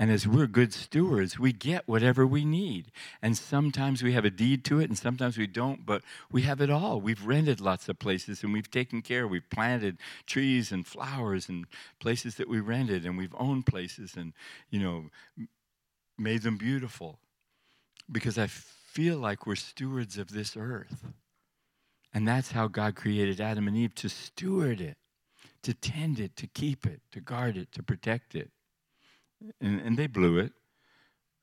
[0.00, 2.90] and as we're good stewards, we get whatever we need.
[3.20, 6.00] And sometimes we have a deed to it, and sometimes we don't, but
[6.32, 7.02] we have it all.
[7.02, 9.28] We've rented lots of places, and we've taken care.
[9.28, 11.66] We've planted trees and flowers and
[12.00, 14.32] places that we rented, and we've owned places and,
[14.70, 15.10] you know,
[16.16, 17.18] made them beautiful.
[18.10, 21.04] Because I feel like we're stewards of this earth.
[22.14, 24.96] And that's how God created Adam and Eve to steward it,
[25.62, 28.50] to tend it, to keep it, to guard it, to protect it
[29.60, 30.52] and, and they blew it.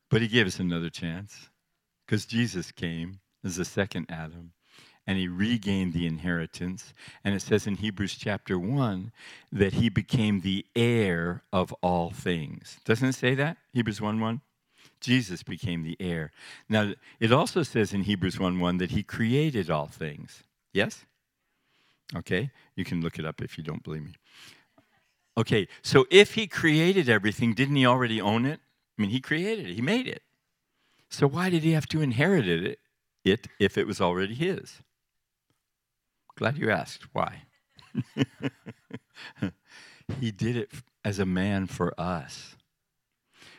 [0.10, 1.50] But he gave us another chance
[2.06, 4.54] because Jesus came as the second Adam
[5.06, 6.94] and he regained the inheritance.
[7.24, 9.12] And it says in Hebrews chapter 1
[9.52, 12.78] that he became the heir of all things.
[12.84, 13.58] Doesn't it say that?
[13.74, 14.42] Hebrews 1 1?
[15.00, 16.32] Jesus became the heir.
[16.68, 20.44] Now, it also says in Hebrews 1 1 that he created all things.
[20.74, 21.06] Yes?
[22.16, 24.14] Okay, you can look it up if you don't believe me.
[25.38, 28.60] Okay, so if he created everything, didn't he already own it?
[28.97, 30.23] I mean, he created it, he made it.
[31.10, 32.80] So why did he have to inherit it,
[33.23, 34.82] it if it was already his?
[36.36, 37.04] Glad you asked.
[37.13, 37.43] Why?
[40.19, 40.71] he did it
[41.06, 42.56] as a man for us.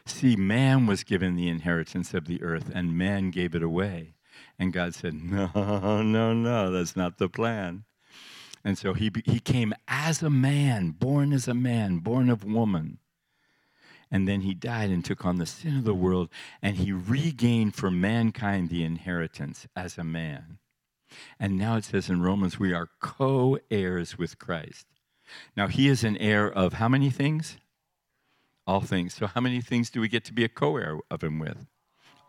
[0.04, 4.14] See, man was given the inheritance of the earth, and man gave it away.
[4.58, 5.50] And God said, No,
[6.02, 7.84] no, no, that's not the plan.
[8.64, 12.98] And so he, he came as a man, born as a man, born of woman.
[14.10, 16.30] And then he died and took on the sin of the world,
[16.62, 20.58] and he regained for mankind the inheritance as a man.
[21.38, 24.86] And now it says in Romans, we are co heirs with Christ.
[25.56, 27.58] Now, he is an heir of how many things?
[28.66, 29.14] All things.
[29.14, 31.66] So, how many things do we get to be a co heir of him with?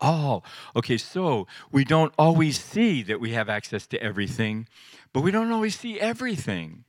[0.02, 0.44] All.
[0.76, 4.68] Okay, so we don't always see that we have access to everything,
[5.14, 6.86] but we don't always see everything.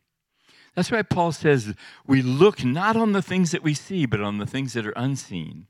[0.75, 1.75] That's why Paul says
[2.07, 4.93] we look not on the things that we see, but on the things that are
[4.97, 5.67] unseen.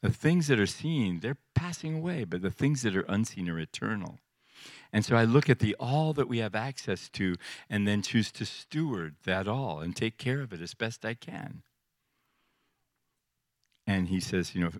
[0.00, 3.58] The things that are seen, they're passing away, but the things that are unseen are
[3.58, 4.18] eternal.
[4.92, 7.36] And so I look at the all that we have access to
[7.70, 11.14] and then choose to steward that all and take care of it as best I
[11.14, 11.62] can.
[13.86, 14.70] and he says, you know,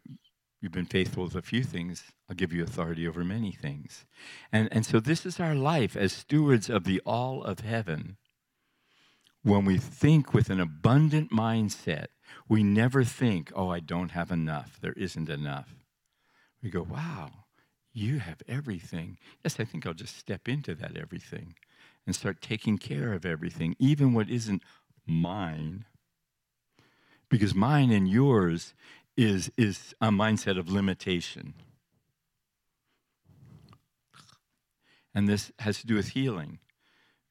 [0.63, 4.07] you've been faithful with a few things, I'll give you authority over many things.
[4.53, 8.17] And, and so this is our life as stewards of the all of heaven.
[9.43, 12.07] When we think with an abundant mindset,
[12.49, 14.79] we never think, oh, I don't have enough.
[14.81, 15.75] There isn't enough.
[16.63, 17.31] We go, wow,
[17.93, 19.19] you have everything.
[19.43, 21.57] Yes, I think I'll just step into that everything
[22.07, 24.63] and start taking care of everything, even what isn't
[25.05, 25.87] mine.
[27.29, 28.75] Because mine and yours
[29.17, 31.55] is, is a mindset of limitation.
[35.15, 36.59] And this has to do with healing.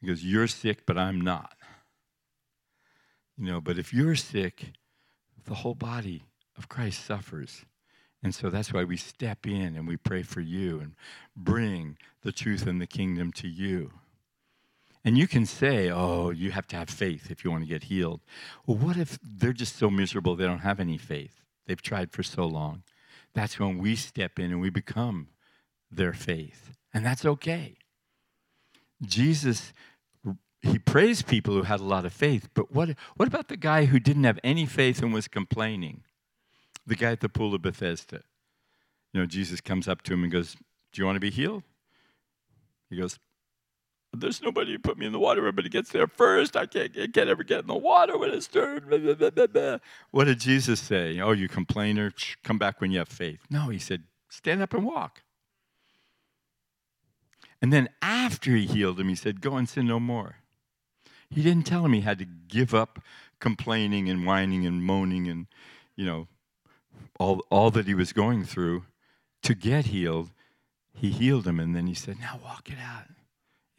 [0.02, 1.56] Because you're sick, but I'm not.
[3.38, 4.74] You know, but if you're sick,
[5.46, 6.24] the whole body
[6.58, 7.66] of Christ suffers.
[8.24, 10.96] And so that's why we step in and we pray for you and
[11.36, 13.92] bring the truth and the kingdom to you.
[15.04, 17.86] And you can say, oh, you have to have faith if you want to get
[17.86, 18.22] healed.
[18.68, 21.41] Well, what if they're just so miserable they don't have any faith?
[21.72, 22.84] They've tried for so long.
[23.34, 25.30] That's when we step in and we become
[25.90, 26.72] their faith.
[26.94, 27.76] And that's okay.
[29.02, 29.72] Jesus,
[30.62, 33.86] he praised people who had a lot of faith, but what, what about the guy
[33.86, 36.04] who didn't have any faith and was complaining?
[36.86, 38.24] The guy at the pool of Bethesda.
[39.14, 40.58] You know, Jesus comes up to him and goes,
[40.92, 41.64] Do you want to be healed?
[42.90, 43.18] He goes,
[44.14, 45.40] there's nobody who put me in the water.
[45.40, 46.58] Everybody gets there first.
[46.58, 48.90] I can't, I can't ever get in the water when it's turned.
[48.90, 49.78] Blah, blah, blah,
[50.12, 51.20] what did Jesus say?
[51.20, 52.12] Oh, you complainer,
[52.44, 53.40] come back when you have faith.
[53.50, 55.22] No, he said, stand up and walk.
[57.62, 60.38] And then after he healed him, he said, go and sin no more.
[61.30, 63.00] He didn't tell him he had to give up
[63.40, 65.48] complaining and whining and moaning and,
[65.96, 66.28] you know,
[67.20, 68.84] all, all that he was going through
[69.44, 70.32] to get healed.
[70.94, 73.06] He healed him, and then he said, now walk it out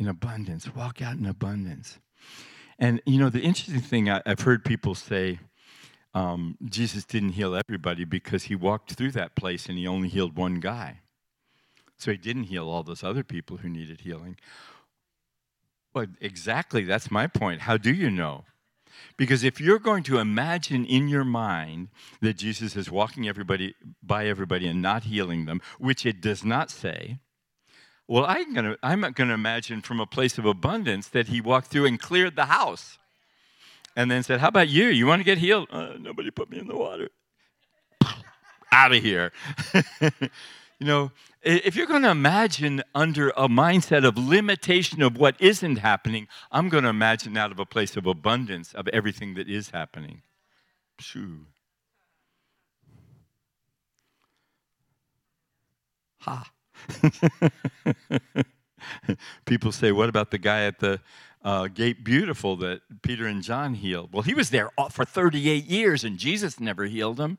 [0.03, 0.75] in abundance.
[0.75, 1.99] Walk out in abundance.
[2.79, 5.39] And, you know, the interesting thing I, have heard people say
[6.15, 10.37] um, Jesus didn't heal everybody because he walked through that place and he only healed
[10.37, 11.01] one guy.
[11.97, 14.37] So he didn't heal all those other people who needed healing.
[15.95, 17.63] Well, exactly, that's my point.
[17.63, 18.45] How do you know?
[19.17, 21.89] Because if you're going to imagine in your mind
[22.21, 26.71] that Jesus is walking everybody by everybody and not healing them, which it does not
[26.71, 27.19] say,
[28.13, 31.41] well, I'm going to I'm going to imagine from a place of abundance that he
[31.41, 32.99] walked through and cleared the house.
[33.97, 34.89] And then said, "How about you?
[34.89, 37.09] You want to get healed?" Uh, nobody put me in the water.
[38.73, 39.33] Out of here.
[40.03, 41.11] you know,
[41.43, 46.69] if you're going to imagine under a mindset of limitation of what isn't happening, I'm
[46.69, 50.21] going to imagine out of a place of abundance of everything that is happening.
[50.99, 51.47] Shoo.
[56.21, 56.51] Ha.
[59.45, 61.01] People say, what about the guy at the
[61.45, 64.13] uh, gate beautiful that Peter and John healed?
[64.13, 67.39] Well, he was there for 38 years and Jesus never healed him.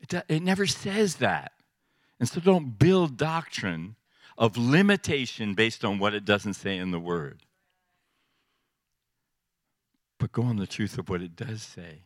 [0.00, 1.52] It, it never says that.
[2.18, 3.96] And so don't build doctrine
[4.38, 7.40] of limitation based on what it doesn't say in the Word.
[10.18, 12.04] But go on the truth of what it does say.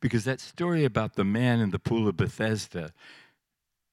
[0.00, 2.92] Because that story about the man in the pool of Bethesda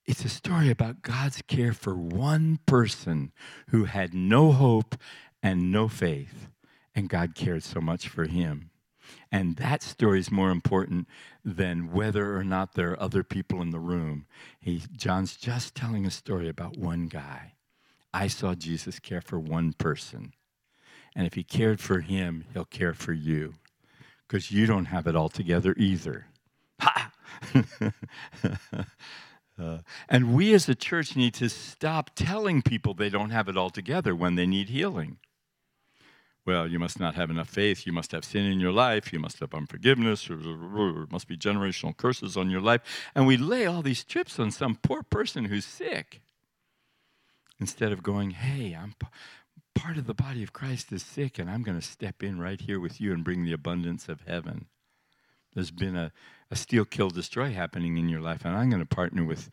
[0.05, 3.31] it's a story about God's care for one person
[3.69, 4.95] who had no hope
[5.41, 6.47] and no faith,
[6.93, 8.71] and God cared so much for him.
[9.31, 11.07] And that story is more important
[11.43, 14.25] than whether or not there are other people in the room.
[14.59, 17.53] He, John's just telling a story about one guy.
[18.13, 20.33] I saw Jesus care for one person.
[21.15, 23.55] And if he cared for him, he'll care for you.
[24.27, 26.27] Because you don't have it all together either.
[26.79, 27.11] Ha!
[29.59, 33.57] Uh, and we as a church need to stop telling people they don't have it
[33.57, 35.17] all together when they need healing.
[36.45, 37.85] Well, you must not have enough faith.
[37.85, 39.13] You must have sin in your life.
[39.13, 40.27] You must have unforgiveness.
[40.27, 42.81] There must be generational curses on your life.
[43.15, 46.21] And we lay all these chips on some poor person who's sick
[47.59, 48.95] instead of going, hey, I'm
[49.73, 52.59] part of the body of Christ is sick, and I'm going to step in right
[52.59, 54.65] here with you and bring the abundance of heaven.
[55.53, 56.11] There's been a,
[56.49, 59.49] a steal, kill, destroy happening in your life, and I'm going to partner with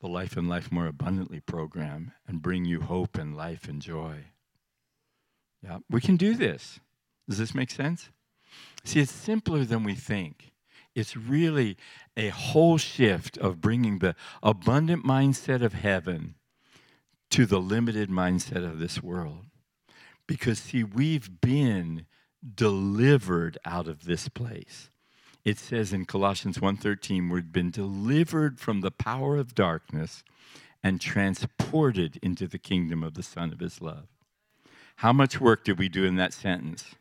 [0.00, 4.26] the Life and Life More Abundantly program and bring you hope and life and joy.
[5.62, 6.80] Yeah, we can do this.
[7.28, 8.10] Does this make sense?
[8.84, 10.52] See, it's simpler than we think.
[10.94, 11.76] It's really
[12.16, 16.34] a whole shift of bringing the abundant mindset of heaven
[17.30, 19.46] to the limited mindset of this world.
[20.26, 22.06] Because, see, we've been
[22.54, 24.90] delivered out of this place
[25.48, 30.22] it says in Colossians 1:13 we've been delivered from the power of darkness
[30.82, 34.08] and transported into the kingdom of the son of his love.
[34.96, 36.96] How much work did we do in that sentence?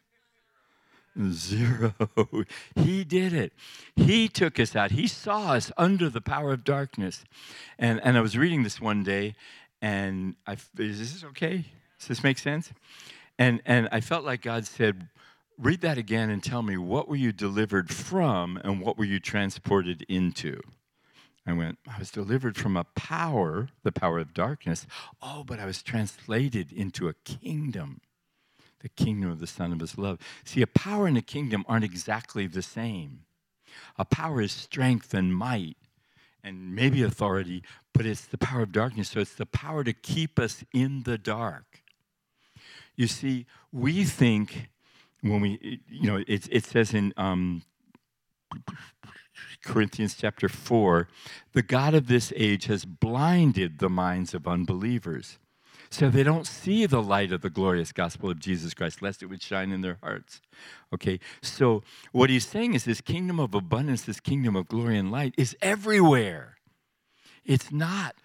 [1.29, 1.93] Zero.
[2.75, 3.51] He did it.
[3.95, 4.91] He took us out.
[4.91, 7.25] He saw us under the power of darkness.
[7.77, 9.35] And, and I was reading this one day,
[9.81, 11.65] and I, is this okay?
[11.99, 12.71] Does this make sense?
[13.37, 15.09] And, and I felt like God said,
[15.57, 19.19] read that again and tell me what were you delivered from and what were you
[19.19, 20.59] transported into?
[21.45, 24.85] I went, I was delivered from a power, the power of darkness.
[25.21, 28.01] Oh, but I was translated into a kingdom,
[28.81, 30.19] the kingdom of the Son of His love.
[30.43, 33.21] See, a power and a kingdom aren't exactly the same.
[33.97, 35.77] A power is strength and might
[36.43, 39.09] and maybe authority, but it's the power of darkness.
[39.09, 41.81] So it's the power to keep us in the dark.
[42.95, 44.69] You see, we think
[45.29, 47.63] when we, you know, it, it says in um,
[49.63, 51.07] Corinthians chapter 4,
[51.53, 55.39] the God of this age has blinded the minds of unbelievers.
[55.89, 59.27] So they don't see the light of the glorious gospel of Jesus Christ, lest it
[59.27, 60.41] would shine in their hearts.
[60.93, 65.11] Okay, so what he's saying is this kingdom of abundance, this kingdom of glory and
[65.11, 66.57] light is everywhere.
[67.45, 68.15] It's not,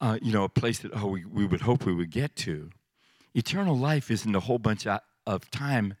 [0.00, 2.70] uh, you know, a place that, oh, we, we would hope we would get to.
[3.34, 5.94] Eternal life isn't a whole bunch of time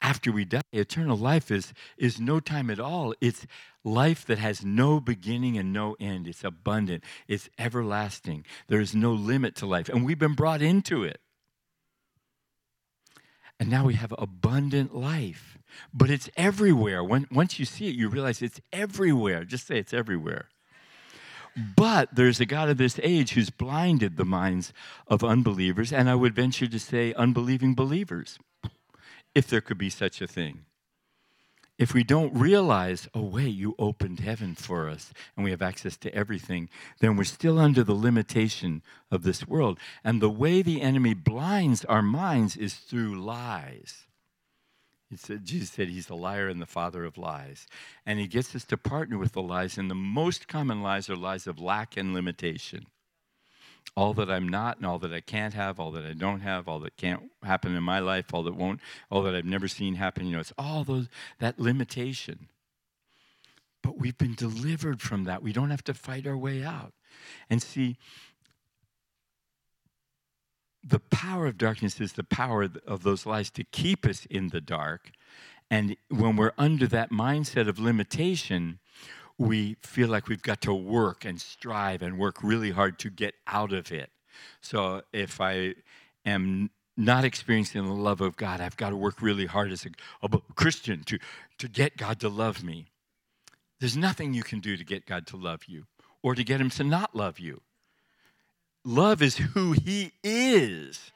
[0.00, 0.62] after we die.
[0.72, 3.14] Eternal life is, is no time at all.
[3.20, 3.46] It's
[3.84, 6.26] life that has no beginning and no end.
[6.26, 8.44] It's abundant, it's everlasting.
[8.68, 9.88] There is no limit to life.
[9.88, 11.20] And we've been brought into it.
[13.58, 15.56] And now we have abundant life.
[15.92, 17.02] But it's everywhere.
[17.02, 19.44] When, once you see it, you realize it's everywhere.
[19.44, 20.48] Just say it's everywhere.
[21.74, 24.74] But there's a God of this age who's blinded the minds
[25.06, 28.38] of unbelievers, and I would venture to say unbelieving believers
[29.36, 30.64] if there could be such a thing.
[31.76, 35.94] If we don't realize, oh, wait, you opened heaven for us and we have access
[35.98, 36.70] to everything,
[37.00, 39.78] then we're still under the limitation of this world.
[40.02, 44.06] And the way the enemy blinds our minds is through lies.
[45.14, 47.66] Said, Jesus said he's the liar and the father of lies.
[48.06, 49.76] And he gets us to partner with the lies.
[49.76, 52.86] And the most common lies are lies of lack and limitation
[53.94, 56.68] all that I'm not and all that I can't have, all that I don't have,
[56.68, 58.80] all that can't happen in my life, all that won't,
[59.10, 60.26] all that I've never seen happen.
[60.26, 61.08] You know, it's all those
[61.38, 62.48] that limitation.
[63.82, 65.42] But we've been delivered from that.
[65.42, 66.92] We don't have to fight our way out.
[67.48, 67.96] And see,
[70.82, 74.60] the power of darkness is the power of those lies to keep us in the
[74.60, 75.10] dark.
[75.70, 78.78] And when we're under that mindset of limitation,
[79.38, 83.34] we feel like we've got to work and strive and work really hard to get
[83.46, 84.10] out of it.
[84.60, 85.74] So if I
[86.24, 89.90] am not experiencing the love of God, I've got to work really hard as a,
[90.22, 91.18] a Christian to,
[91.58, 92.86] to get God to love me.
[93.80, 95.84] There's nothing you can do to get God to love you
[96.22, 97.60] or to get Him to not love you.
[98.84, 101.10] Love is who He is.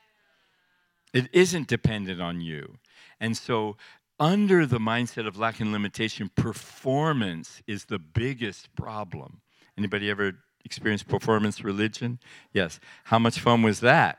[1.14, 2.78] It isn't dependent on you.
[3.18, 3.76] And so
[4.20, 9.40] under the mindset of lack and limitation, performance is the biggest problem.
[9.78, 12.20] Anybody ever experienced performance religion?
[12.52, 12.78] Yes.
[13.04, 14.18] How much fun was that?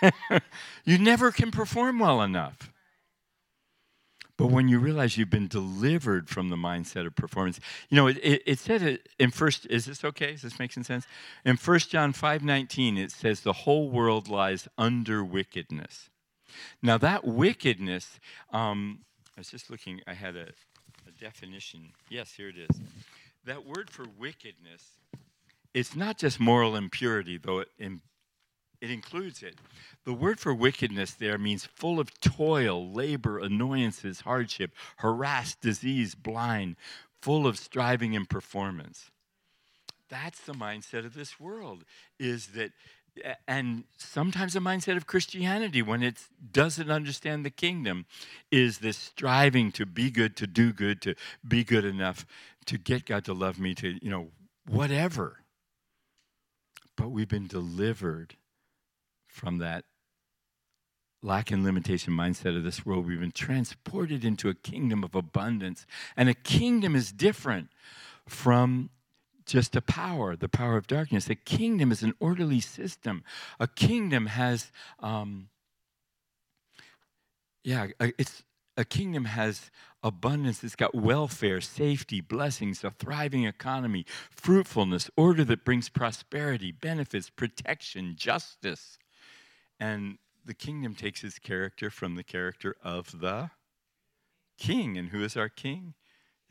[0.84, 2.72] you never can perform well enough.
[4.38, 7.60] But when you realize you've been delivered from the mindset of performance,
[7.90, 10.32] you know, it, it, it said it in first, is this okay?
[10.32, 11.06] Is this making sense?
[11.44, 16.08] In 1 John 5 19, it says, the whole world lies under wickedness.
[16.82, 18.20] Now, that wickedness,
[18.52, 19.00] um,
[19.36, 20.48] I was just looking, I had a,
[21.06, 21.92] a definition.
[22.08, 22.80] Yes, here it is.
[23.44, 24.84] That word for wickedness,
[25.74, 29.54] it's not just moral impurity, though it, it includes it.
[30.04, 36.76] The word for wickedness there means full of toil, labor, annoyances, hardship, harassed, disease, blind,
[37.20, 39.10] full of striving and performance.
[40.08, 41.84] That's the mindset of this world,
[42.18, 42.72] is that
[43.46, 48.06] and sometimes the mindset of Christianity, when it doesn't understand the kingdom,
[48.50, 51.14] is this striving to be good, to do good, to
[51.46, 52.26] be good enough,
[52.66, 54.28] to get God to love me, to, you know,
[54.66, 55.38] whatever.
[56.96, 58.36] But we've been delivered
[59.26, 59.84] from that
[61.22, 63.06] lack and limitation mindset of this world.
[63.06, 65.86] We've been transported into a kingdom of abundance.
[66.16, 67.68] And a kingdom is different
[68.26, 68.90] from
[69.46, 71.28] just a power, the power of darkness.
[71.28, 73.24] A kingdom is an orderly system.
[73.58, 74.70] A kingdom has,
[75.00, 75.48] um,
[77.64, 78.44] yeah, it's
[78.76, 79.70] a kingdom has
[80.02, 80.64] abundance.
[80.64, 88.14] It's got welfare, safety, blessings, a thriving economy, fruitfulness, order that brings prosperity, benefits, protection,
[88.16, 88.98] justice.
[89.78, 93.50] And the kingdom takes its character from the character of the
[94.58, 94.96] king.
[94.96, 95.94] And who is our king?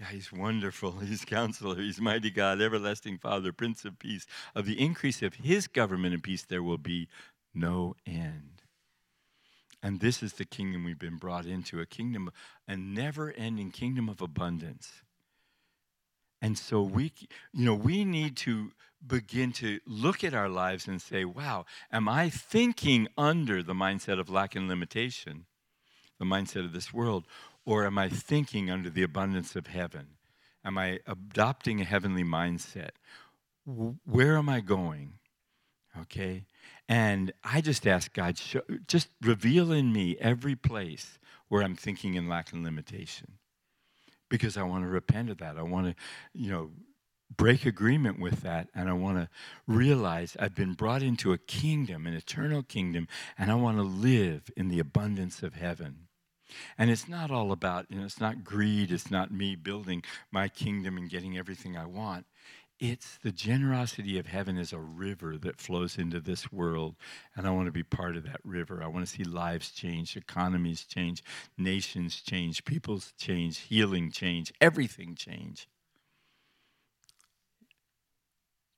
[0.02, 0.92] Yeah, he's wonderful.
[1.00, 1.76] He's counselor.
[1.76, 4.26] He's mighty God, everlasting Father, Prince of Peace.
[4.56, 7.08] Of the increase of his government and peace, there will be
[7.54, 8.64] no end.
[9.84, 12.32] And this is the kingdom we've been brought into a kingdom,
[12.68, 15.04] a never ending kingdom of abundance.
[16.42, 17.14] And so we,
[17.54, 18.72] you know, we need to
[19.06, 24.20] begin to look at our lives and say, wow, am I thinking under the mindset
[24.20, 25.46] of lack and limitation,
[26.18, 27.26] the mindset of this world,
[27.72, 30.18] or am I thinking under the abundance of heaven?
[30.66, 32.90] Am I adopting a heavenly mindset?
[34.04, 35.14] Where am I going?
[36.02, 36.44] Okay.
[36.90, 41.18] And I just ask God, show, just reveal in me every place
[41.48, 43.38] where I'm thinking in lack and limitation.
[44.30, 45.58] Because I want to repent of that.
[45.58, 45.96] I want to,
[46.34, 46.72] you know,
[47.34, 48.68] break agreement with that.
[48.76, 49.30] And I want to
[49.66, 53.08] realize I've been brought into a kingdom, an eternal kingdom,
[53.38, 56.10] and I want to live in the abundance of heaven.
[56.78, 60.48] And it's not all about, you know, it's not greed, it's not me building my
[60.48, 62.26] kingdom and getting everything I want.
[62.80, 66.96] It's the generosity of heaven is a river that flows into this world.
[67.36, 68.82] And I want to be part of that river.
[68.84, 71.24] I want to see lives change, economies change,
[71.60, 75.68] nations change, peoples change, healing change, everything change.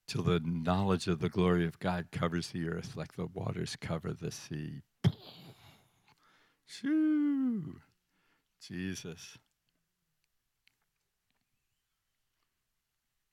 [0.06, 4.12] Till the knowledge of the glory of God covers the earth like the waters cover
[4.12, 4.82] the sea.
[6.66, 7.80] Shoo!
[8.62, 9.38] Jesus.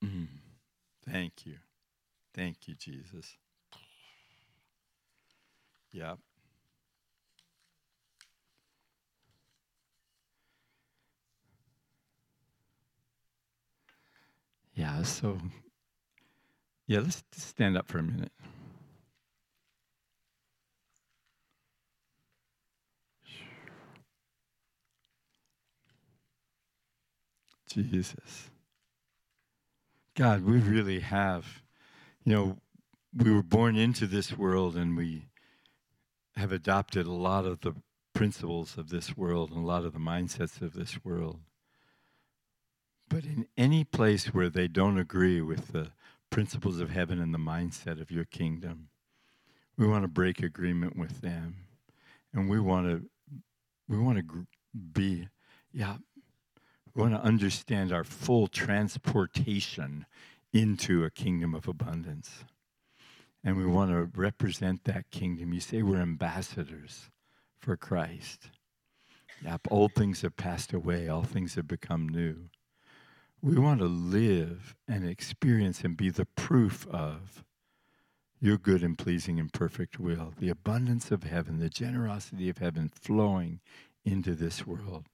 [0.05, 0.29] Mm.
[1.09, 1.57] Thank you.
[2.35, 3.37] Thank you, Jesus.
[5.93, 6.19] Yep.
[14.75, 15.39] Yeah, so,
[16.87, 18.33] yeah, let's stand up for a minute.
[27.71, 28.51] Jesus.
[30.17, 31.63] God, we really have,
[32.25, 32.57] you know,
[33.17, 35.27] we were born into this world and we
[36.37, 37.75] have adopted a lot of the
[38.13, 41.41] principles of this world and a lot of the mindsets of this world.
[43.09, 45.93] But in any place where they don't agree with the
[46.29, 48.89] principles of heaven and the mindset of your kingdom,
[49.77, 51.67] we want to break agreement with them.
[52.33, 53.09] And we want to
[53.89, 54.47] we want to
[54.93, 55.29] be
[55.73, 55.97] yeah,
[56.95, 60.07] we want to understand our full transportation
[60.53, 62.45] into a kingdom of abundance.
[63.45, 65.53] And we want to represent that kingdom.
[65.53, 67.11] You say we're ambassadors
[67.59, 68.51] for Christ.
[69.43, 72.51] Yep, old things have passed away, all things have become new.
[73.41, 77.43] We want to live and experience and be the proof of
[78.39, 82.91] your good and pleasing and perfect will, the abundance of heaven, the generosity of heaven
[82.95, 83.61] flowing
[84.05, 85.07] into this world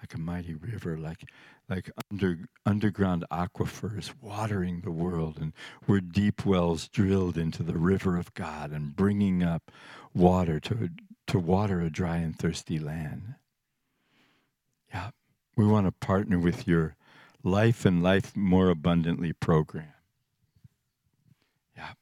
[0.00, 1.24] like a mighty river, like
[1.68, 5.52] like under, underground aquifers watering the world, and
[5.86, 9.70] where deep wells drilled into the river of God and bringing up
[10.14, 10.90] water to
[11.28, 13.34] to water a dry and thirsty land.
[14.92, 15.10] Yeah,
[15.56, 16.96] we want to partner with your
[17.44, 19.92] life and life more abundantly program.
[21.76, 21.92] Yeah,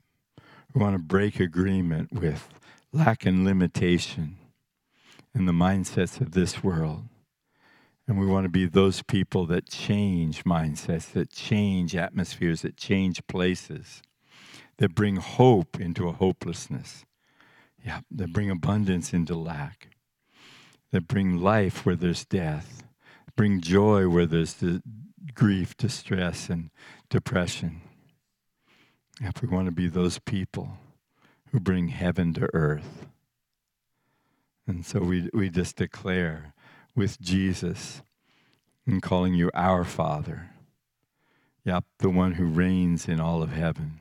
[0.73, 2.49] we want to break agreement with
[2.93, 4.37] lack and limitation
[5.35, 7.05] and the mindsets of this world
[8.09, 13.25] and we want to be those people that change mindsets, that change atmospheres, that change
[13.27, 14.03] places,
[14.79, 17.05] that bring hope into a hopelessness.
[17.85, 19.91] Yeah, that bring abundance into lack,
[20.91, 22.83] that bring life where there's death,
[23.37, 24.83] bring joy where there's the
[25.35, 26.71] grief, distress, and
[27.09, 27.83] depression.
[29.21, 30.79] If we want to be those people
[31.53, 33.07] who bring heaven to earth.
[34.67, 36.53] And so we, we just declare
[36.99, 38.03] with Jesus
[38.85, 40.51] and calling you our Father.
[41.65, 44.01] Yep, the one who reigns in all of heaven.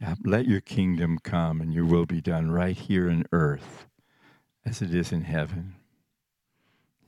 [0.00, 3.86] Yep, let your kingdom come and your will be done right here in earth
[4.64, 5.76] as it is in heaven.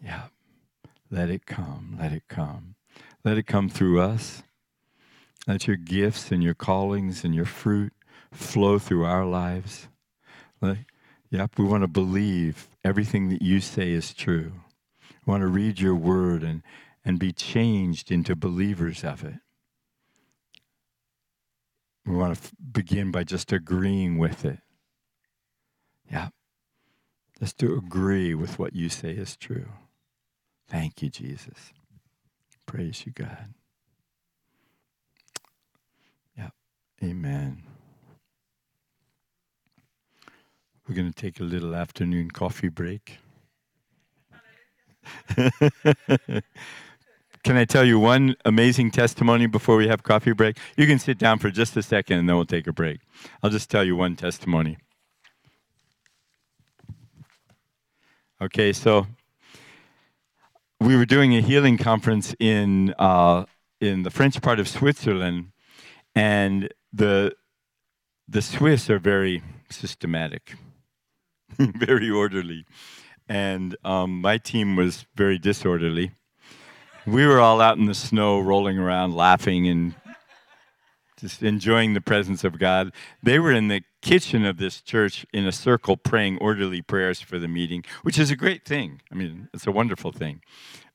[0.02, 0.30] Yep,
[1.10, 2.74] let it come, let it come.
[3.24, 4.42] Let it come through us.
[5.46, 7.92] Let your gifts and your callings and your fruit
[8.32, 9.88] flow through our lives.
[10.60, 10.78] Let,
[11.32, 14.52] yep, we want to believe everything that you say is true.
[15.26, 16.62] We want to read your word and,
[17.04, 19.36] and be changed into believers of it.
[22.04, 24.58] We want to f- begin by just agreeing with it.
[26.10, 26.28] Yeah.
[27.40, 29.68] Just to agree with what you say is true.
[30.68, 31.72] Thank you, Jesus.
[32.66, 33.54] Praise you, God.
[36.36, 36.50] Yeah.
[37.02, 37.62] Amen.
[40.92, 43.16] We're going to take a little afternoon coffee break.
[45.36, 46.42] Can
[47.46, 50.58] I tell you one amazing testimony before we have coffee break?
[50.76, 53.00] You can sit down for just a second and then we'll take a break.
[53.42, 54.76] I'll just tell you one testimony.
[58.42, 59.06] Okay, so
[60.78, 63.46] we were doing a healing conference in uh,
[63.80, 65.52] in the French part of Switzerland,
[66.14, 67.34] and the
[68.28, 70.54] the Swiss are very systematic,
[71.76, 72.64] very orderly,
[73.28, 76.12] and um, my team was very disorderly.
[77.06, 79.94] We were all out in the snow, rolling around, laughing, and
[81.22, 82.92] just enjoying the presence of God.
[83.22, 87.38] They were in the kitchen of this church in a circle praying orderly prayers for
[87.38, 89.00] the meeting, which is a great thing.
[89.10, 90.42] I mean, it's a wonderful thing.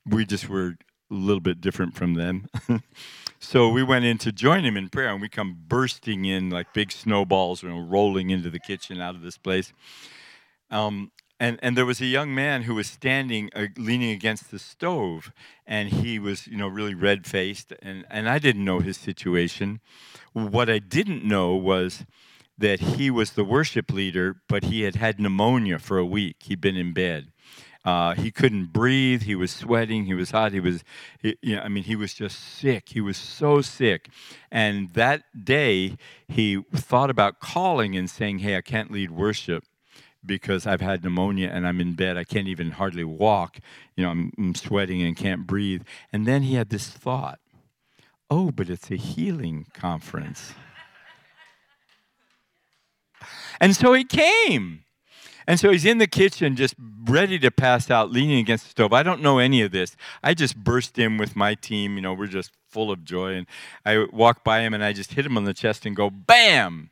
[0.05, 0.75] We just were
[1.09, 2.47] a little bit different from them.
[3.39, 6.73] so we went in to join him in prayer, and we come bursting in like
[6.73, 9.71] big snowballs, you know, rolling into the kitchen out of this place.
[10.69, 14.59] Um, and and there was a young man who was standing uh, leaning against the
[14.59, 15.31] stove
[15.65, 19.79] and he was you know really red faced and and I didn't know his situation
[20.33, 22.05] what I didn't know was
[22.57, 26.61] that he was the worship leader but he had had pneumonia for a week he'd
[26.61, 27.31] been in bed
[27.85, 29.21] uh, he couldn't breathe.
[29.21, 30.07] He was sweating.
[30.07, 30.51] He was hot.
[30.51, 30.83] He was,
[31.21, 32.89] he, you know, I mean, he was just sick.
[32.89, 34.09] He was so sick.
[34.51, 35.95] And that day,
[36.27, 39.63] he thought about calling and saying, Hey, I can't lead worship
[40.27, 42.17] because I've had pneumonia and I'm in bed.
[42.17, 43.57] I can't even hardly walk.
[43.95, 45.83] You know, I'm, I'm sweating and can't breathe.
[46.13, 47.39] And then he had this thought
[48.29, 50.53] oh, but it's a healing conference.
[53.59, 54.83] and so he came.
[55.49, 56.75] And so he's in the kitchen, just
[57.05, 58.91] ready to pass out, leaning against the stove.
[58.91, 59.95] I don't know any of this.
[60.21, 61.95] I just burst in with my team.
[61.95, 63.35] You know, we're just full of joy.
[63.35, 63.47] And
[63.85, 66.89] I walk by him and I just hit him on the chest and go, bam!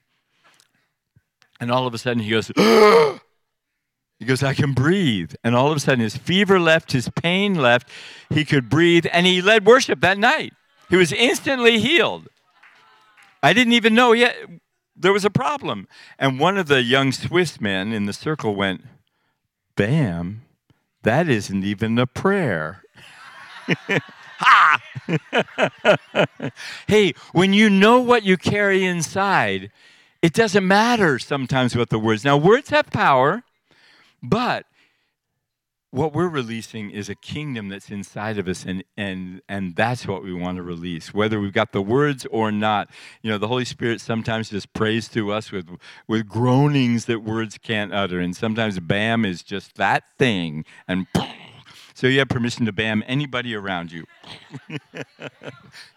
[1.59, 2.47] And all of a sudden he goes,
[4.19, 5.33] he goes, I can breathe.
[5.43, 7.89] And all of a sudden his fever left, his pain left.
[8.29, 9.05] He could breathe.
[9.11, 10.53] And he led worship that night.
[10.89, 12.27] He was instantly healed.
[13.41, 14.35] I didn't even know yet
[14.95, 15.87] there was a problem.
[16.17, 18.83] And one of the young Swiss men in the circle went,
[19.75, 20.43] Bam,
[21.03, 22.81] that isn't even a prayer.
[24.39, 24.81] ha!
[26.87, 29.71] hey, when you know what you carry inside,
[30.25, 32.25] it doesn't matter sometimes what the words.
[32.25, 33.43] Now, words have power,
[34.23, 34.65] but
[35.91, 40.23] what we're releasing is a kingdom that's inside of us and and and that's what
[40.23, 42.89] we want to release whether we've got the words or not
[43.21, 45.69] you know the holy spirit sometimes just prays through us with
[46.07, 51.07] with groanings that words can't utter and sometimes bam is just that thing and
[51.93, 54.03] so you have permission to bam anybody around you